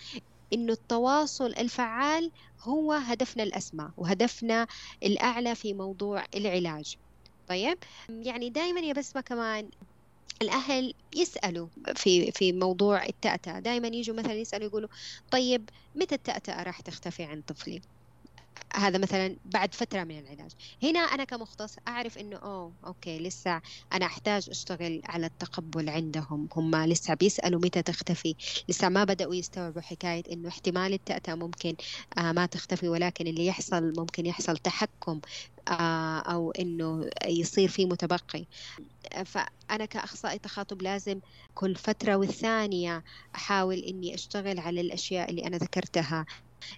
إنه 0.53 0.73
التواصل 0.73 1.47
الفعال 1.47 2.33
هو 2.61 2.93
هدفنا 2.93 3.43
الأسمى 3.43 3.91
وهدفنا 3.97 4.67
الأعلى 5.03 5.55
في 5.55 5.75
موضوع 5.75 6.25
العلاج. 6.35 6.97
طيب؟ 7.49 7.79
يعني 8.09 8.51
دائما 8.51 8.81
يا 8.81 8.93
بسمة 8.93 9.21
كمان 9.21 9.71
الأهل 10.43 10.95
يسألوا 11.17 11.69
في 11.97 12.33
في 12.33 12.53
موضوع 12.53 13.07
التأتأة. 13.07 13.59
دائما 13.59 13.89
يجوا 13.89 14.17
مثلا 14.17 14.35
يسألوا 14.35 14.67
يقولوا 14.67 14.89
طيب 15.31 15.71
متى 15.95 16.15
التأتأة 16.15 16.63
راح 16.63 16.81
تختفي 16.81 17.23
عن 17.25 17.43
طفلي؟ 17.43 17.81
هذا 18.75 18.99
مثلا 18.99 19.37
بعد 19.45 19.75
فترة 19.75 20.05
من 20.05 20.19
العلاج. 20.19 20.51
هنا 20.83 21.01
أنا 21.01 21.25
كمختص 21.25 21.77
أعرف 21.89 22.19
إنه 22.19 22.37
أوه 22.37 22.73
أوكي 22.87 23.19
لسه 23.19 23.61
أنا 23.93 24.07
أحتاج 24.07 24.51
أشتغل 24.51 25.03
على 25.05 25.27
التقبل 25.27 25.89
عندهم. 25.89 26.49
هم 26.57 26.77
لسه 26.77 27.15
بيسألوا 27.15 27.61
متى 27.61 27.83
تختفي. 27.83 28.35
لسه 28.69 28.89
ما 28.89 29.05
بدأوا 29.05 29.35
يستوعبوا 29.35 29.81
حكاية 29.81 30.23
إنه 30.33 30.49
احتمال 30.49 30.93
التأتأة 30.93 31.35
ممكن 31.35 31.75
آه 32.19 32.33
ما 32.33 32.47
تختفي 32.47 32.89
ولكن 32.89 33.27
اللي 33.27 33.47
يحصل 33.47 33.93
ممكن 33.99 34.27
يحصل 34.27 34.57
تحكم 34.57 35.21
آه 35.69 36.19
أو 36.19 36.51
إنه 36.51 37.11
يصير 37.27 37.69
في 37.69 37.87
متبقي. 37.87 38.47
فأنا 39.25 39.85
كأخصائي 39.85 40.39
تخاطب 40.39 40.83
لازم 40.83 41.21
كل 41.55 41.77
فترة 41.77 42.17
والثانية 42.17 43.05
أحاول 43.35 43.79
إني 43.79 44.15
أشتغل 44.15 44.59
على 44.59 44.81
الأشياء 44.81 45.31
اللي 45.31 45.47
أنا 45.47 45.57
ذكرتها. 45.57 46.27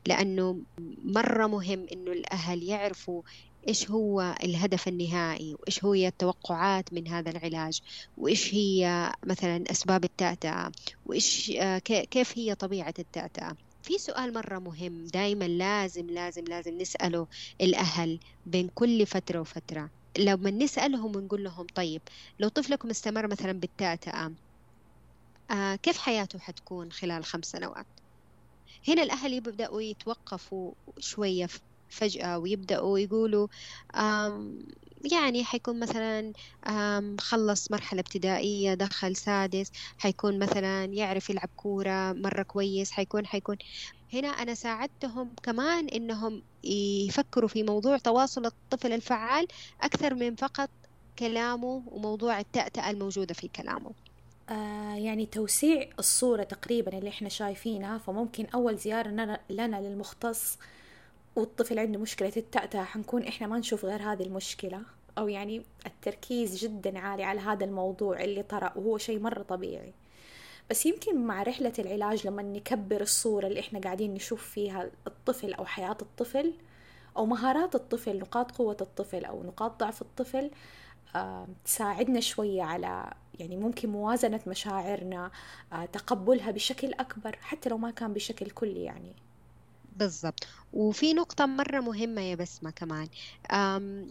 لأنه 0.07 0.63
مرة 1.05 1.47
مهم 1.47 1.87
إنه 1.93 2.13
الأهل 2.13 2.63
يعرفوا 2.63 3.23
إيش 3.69 3.91
هو 3.91 4.35
الهدف 4.45 4.89
النهائي 4.89 5.55
وإيش 5.61 5.85
هي 5.85 6.09
التوقعات 6.09 6.93
من 6.93 7.09
هذا 7.09 7.31
العلاج 7.31 7.81
وإيش 8.17 8.55
هي 8.55 9.13
مثلا 9.27 9.65
أسباب 9.71 10.05
التأتأة 10.05 10.73
وإيش 11.05 11.51
آه، 11.51 11.79
كيف 12.11 12.39
هي 12.39 12.55
طبيعة 12.55 12.95
التأتأة 12.99 13.57
في 13.83 13.99
سؤال 13.99 14.33
مرة 14.35 14.59
مهم 14.59 15.05
دايما 15.05 15.45
لازم 15.49 16.07
لازم 16.11 16.45
لازم 16.49 16.75
نسأله 16.79 17.27
الأهل 17.61 18.21
بين 18.45 18.69
كل 18.75 19.07
فترة 19.07 19.41
وفترة. 19.41 19.91
لما 20.19 20.51
نسألهم 20.51 21.17
ونقول 21.17 21.45
لهم 21.45 21.67
طيب 21.75 22.03
لو 22.39 22.49
طفلكم 22.49 22.91
استمر 22.91 23.27
مثلا 23.29 23.53
بالتأتأة 23.53 24.35
آه 25.51 25.77
كيف 25.77 25.99
حياته 25.99 26.39
حتكون 26.39 26.93
خلال 26.93 27.25
خمس 27.25 27.45
سنوات؟ 27.47 28.00
هنا 28.89 29.03
الأهل 29.03 29.33
يبدأوا 29.33 29.83
يتوقفوا 29.83 30.75
شوية 30.99 31.49
فجأة 31.89 32.39
ويبدأوا 32.39 32.99
يقولوا 32.99 33.49
يعني 35.13 35.45
حيكون 35.45 35.81
مثلا 35.81 36.33
خلص 37.21 37.71
مرحلة 37.71 38.01
ابتدائية 38.01 38.75
دخل 38.75 39.17
سادس 39.17 39.71
حيكون 39.99 40.39
مثلا 40.39 40.85
يعرف 40.85 41.31
يلعب 41.31 41.49
كورة 41.57 42.13
مرة 42.13 42.43
كويس 42.43 42.91
حيكون 42.91 43.27
حيكون. 43.27 43.57
هنا 44.13 44.29
أنا 44.29 44.55
ساعدتهم 44.55 45.35
كمان 45.43 45.89
إنهم 45.89 46.43
يفكروا 47.09 47.49
في 47.49 47.63
موضوع 47.63 47.99
تواصل 47.99 48.47
الطفل 48.47 48.93
الفعال 48.93 49.47
أكثر 49.81 50.15
من 50.15 50.35
فقط 50.37 50.71
كلامه 51.19 51.85
وموضوع 51.87 52.41
التأتأة 52.41 52.91
الموجودة 52.91 53.35
في 53.35 53.49
كلامه. 53.49 53.95
يعني 54.97 55.27
توسيع 55.27 55.89
الصورة 55.99 56.43
تقريبا 56.43 56.99
اللي 56.99 57.11
إحنا 57.11 57.29
شايفينها 57.29 57.99
فممكن 57.99 58.47
أول 58.55 58.77
زيارة 58.77 59.09
لنا 59.51 59.81
للمختص 59.81 60.59
والطفل 61.37 61.79
عنده 61.79 61.99
مشكلة 61.99 62.33
التأتأة 62.37 62.85
حنكون 62.85 63.23
إحنا 63.23 63.47
ما 63.47 63.59
نشوف 63.59 63.85
غير 63.85 64.03
هذه 64.03 64.23
المشكلة. 64.23 64.83
أو 65.19 65.29
يعني 65.29 65.63
التركيز 65.87 66.57
جدا 66.57 66.99
عالي 66.99 67.25
على 67.25 67.41
هذا 67.41 67.65
الموضوع 67.65 68.21
اللي 68.25 68.43
طرأ 68.43 68.73
وهو 68.77 68.99
شيء 68.99 69.21
مرة 69.21 69.43
طبيعي. 69.43 69.93
بس 70.71 70.87
يمكن 70.87 71.27
مع 71.27 71.43
رحلة 71.43 71.73
العلاج 71.79 72.27
لما 72.27 72.43
نكبر 72.43 73.01
الصورة 73.01 73.47
اللي 73.47 73.61
إحنا 73.61 73.81
قاعدين 73.81 74.15
نشوف 74.15 74.49
فيها 74.51 74.91
الطفل 75.07 75.53
أو 75.55 75.65
حياة 75.65 75.97
الطفل 76.03 76.55
أو 77.17 77.27
مهارات 77.27 77.75
الطفل 77.75 78.19
نقاط 78.19 78.51
قوة 78.51 78.77
الطفل 78.81 79.25
أو 79.25 79.43
نقاط 79.43 79.81
ضعف 79.81 80.03
الطفل 80.03 80.51
آه، 81.15 81.49
تساعدنا 81.65 82.21
شوية 82.21 82.63
على 82.63 83.13
يعني 83.41 83.57
ممكن 83.57 83.89
موازنة 83.91 84.41
مشاعرنا 84.47 85.31
آه، 85.73 85.85
تقبلها 85.85 86.51
بشكل 86.51 86.93
أكبر 86.93 87.37
حتى 87.41 87.69
لو 87.69 87.79
ما 87.79 87.91
كان 87.91 88.13
بشكل 88.13 88.51
كلي 88.51 88.85
يعني. 88.85 89.17
بالضبط. 89.97 90.47
وفي 90.73 91.15
نقطة 91.15 91.47
مرة 91.47 91.81
مهمة 91.81 92.21
يا 92.21 92.35
بسمة 92.35 92.71
كمان. 92.71 93.09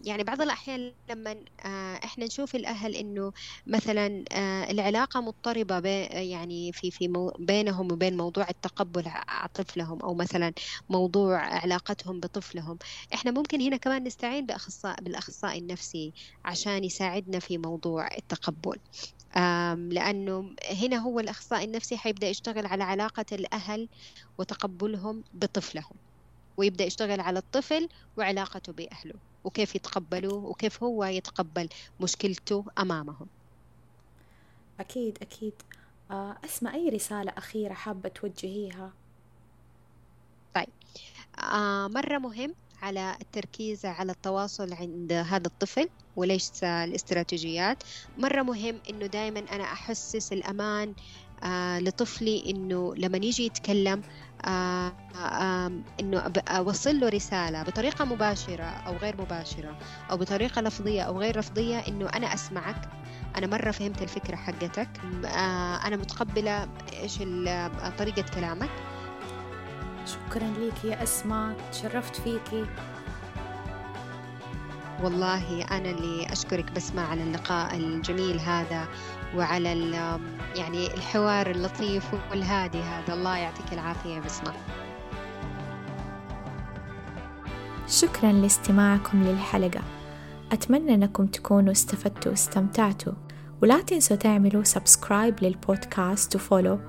يعني 0.03 0.23
بعض 0.23 0.41
الأحيان 0.41 0.93
لما 1.09 1.31
آه، 1.65 1.95
إحنا 2.03 2.25
نشوف 2.25 2.55
الأهل 2.55 2.95
إنه 2.95 3.31
مثلا 3.67 4.25
آه، 4.31 4.71
العلاقة 4.71 5.21
مضطربة 5.21 5.89
يعني 6.11 6.71
في 6.71 6.91
في 6.91 7.33
بينهم 7.39 7.91
وبين 7.91 8.17
موضوع 8.17 8.49
التقبل 8.49 9.03
على 9.07 9.49
طفلهم 9.53 10.01
أو 10.01 10.13
مثلا 10.13 10.53
موضوع 10.89 11.37
علاقتهم 11.37 12.19
بطفلهم. 12.19 12.77
إحنا 13.13 13.31
ممكن 13.31 13.61
هنا 13.61 13.77
كمان 13.77 14.03
نستعين 14.03 14.45
بأخصائي 14.45 14.95
بالأخصائي 15.03 15.59
النفسي 15.59 16.13
عشان 16.45 16.83
يساعدنا 16.83 17.39
في 17.39 17.57
موضوع 17.57 18.07
التقبل. 18.17 18.77
لأنه 19.75 20.55
هنا 20.71 20.97
هو 20.97 21.19
الأخصائي 21.19 21.65
النفسي 21.65 21.97
حيبدأ 21.97 22.27
يشتغل 22.29 22.65
على 22.65 22.83
علاقة 22.83 23.25
الأهل 23.31 23.89
وتقبلهم 24.37 25.23
بطفلهم 25.33 25.95
ويبدأ 26.57 26.83
يشتغل 26.85 27.19
على 27.19 27.39
الطفل 27.39 27.89
وعلاقته 28.17 28.73
بأهله 28.73 29.19
وكيف 29.43 29.75
يتقبلوه 29.75 30.45
وكيف 30.45 30.83
هو 30.83 31.05
يتقبل 31.05 31.69
مشكلته 31.99 32.65
أمامهم. 32.79 33.27
أكيد 34.79 35.17
أكيد. 35.21 35.53
آه، 36.11 36.37
أسمع 36.45 36.73
أي 36.75 36.89
رسالة 36.89 37.31
أخيرة 37.37 37.73
حابة 37.73 38.09
توجهيها؟ 38.09 38.93
طيب. 40.53 40.69
آه 41.39 41.87
مرة 41.87 42.17
مهم 42.17 42.55
على 42.81 43.15
التركيز 43.21 43.85
على 43.85 44.11
التواصل 44.11 44.73
عند 44.73 45.11
هذا 45.13 45.47
الطفل 45.47 45.89
وليس 46.15 46.63
الاستراتيجيات. 46.63 47.83
مرة 48.17 48.41
مهم 48.41 48.81
إنه 48.89 49.05
دائما 49.05 49.39
أنا 49.39 49.63
أحسس 49.63 50.33
الأمان 50.33 50.93
آه 51.43 51.79
لطفلي 51.79 52.43
إنه 52.49 52.95
لما 52.95 53.17
يجي 53.17 53.45
يتكلم 53.45 54.01
آه 54.45 54.93
آه 55.15 55.71
إنه 55.99 56.19
أوصل 56.47 56.99
له 56.99 57.09
رسالة 57.09 57.63
بطريقة 57.63 58.05
مباشرة 58.05 58.63
أو 58.63 58.97
غير 58.97 59.21
مباشرة 59.21 59.77
أو 60.11 60.17
بطريقة 60.17 60.61
لفظية 60.61 61.01
أو 61.01 61.19
غير 61.19 61.39
لفظية 61.39 61.77
إنه 61.79 62.09
أنا 62.09 62.33
أسمعك 62.33 62.89
أنا 63.37 63.47
مرة 63.47 63.71
فهمت 63.71 64.01
الفكرة 64.01 64.35
حقتك 64.35 64.89
آه 65.25 65.87
أنا 65.87 65.95
متقبلة 65.97 66.69
إيش 66.93 67.17
طريقة 67.97 68.21
كلامك. 68.35 68.98
شكرا 70.09 70.47
لك 70.47 70.85
يا 70.85 71.03
أسماء 71.03 71.55
تشرفت 71.71 72.15
فيكي. 72.15 72.65
والله 75.03 75.63
أنا 75.63 75.89
اللي 75.89 76.31
أشكرك 76.31 76.71
بسمة 76.71 77.01
على 77.01 77.23
اللقاء 77.23 77.77
الجميل 77.77 78.39
هذا 78.39 78.87
وعلى 79.35 79.69
يعني 80.55 80.93
الحوار 80.93 81.51
اللطيف 81.51 82.13
والهادي 82.31 82.81
هذا. 82.81 83.13
الله 83.13 83.37
يعطيك 83.37 83.73
العافية 83.73 84.09
يا 84.09 84.19
بسمة 84.19 84.53
شكرا 87.87 88.31
لاستماعكم 88.31 89.23
للحلقة. 89.23 89.81
أتمنى 90.51 90.93
أنكم 90.93 91.25
تكونوا 91.25 91.71
استفدتوا 91.71 92.31
واستمتعتوا. 92.31 93.13
ولا 93.61 93.81
تنسوا 93.81 94.17
تعملوا 94.17 94.63
subscribe 94.63 95.43
للبودكاست 95.43 96.35
و 96.35 96.42
follow 96.42 96.79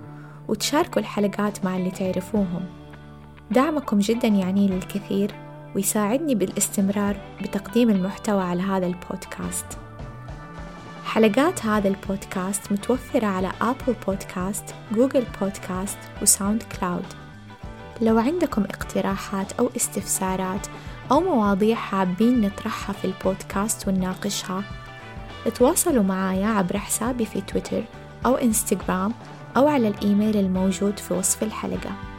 وتشاركوا 0.49 1.01
الحلقات 1.03 1.65
مع 1.65 1.77
اللي 1.77 1.91
تعرفوهم. 1.91 2.80
دعمكم 3.51 3.99
جدا 3.99 4.29
يعني 4.29 4.69
للكثير 4.69 5.35
ويساعدني 5.77 6.35
بالاستمرار 6.35 7.17
بتقديم 7.43 7.91
المحتوى 7.91 8.43
على 8.43 8.63
هذا 8.63 8.87
البودكاست. 8.87 9.67
حلقات 11.05 11.67
هذا 11.67 11.89
البودكاست 11.89 12.73
متوفرة 12.73 13.27
على 13.27 13.53
Apple 13.61 13.95
Podcasts، 14.07 14.65
Google 14.93 15.25
Podcasts 15.41 15.99
و 16.23 16.63
SoundCloud. 16.63 17.07
لو 18.01 18.19
عندكم 18.19 18.63
اقتراحات 18.63 19.53
أو 19.53 19.71
استفسارات 19.77 20.67
أو 21.11 21.21
مواضيع 21.21 21.77
حابين 21.77 22.41
نطرحها 22.41 22.93
في 22.93 23.05
البودكاست 23.05 23.89
ونناقشها 23.89 24.63
تواصلوا 25.55 26.03
معايا 26.03 26.47
عبر 26.47 26.79
حسابي 26.79 27.25
في 27.27 27.41
تويتر 27.41 27.83
أو 28.27 28.35
إنستغرام 28.35 29.13
أو 29.57 29.69
على 29.69 29.89
الإيميل 29.89 30.37
الموجود 30.37 30.99
في 30.99 31.15
وصف 31.15 31.43
الحلقة. 31.43 32.10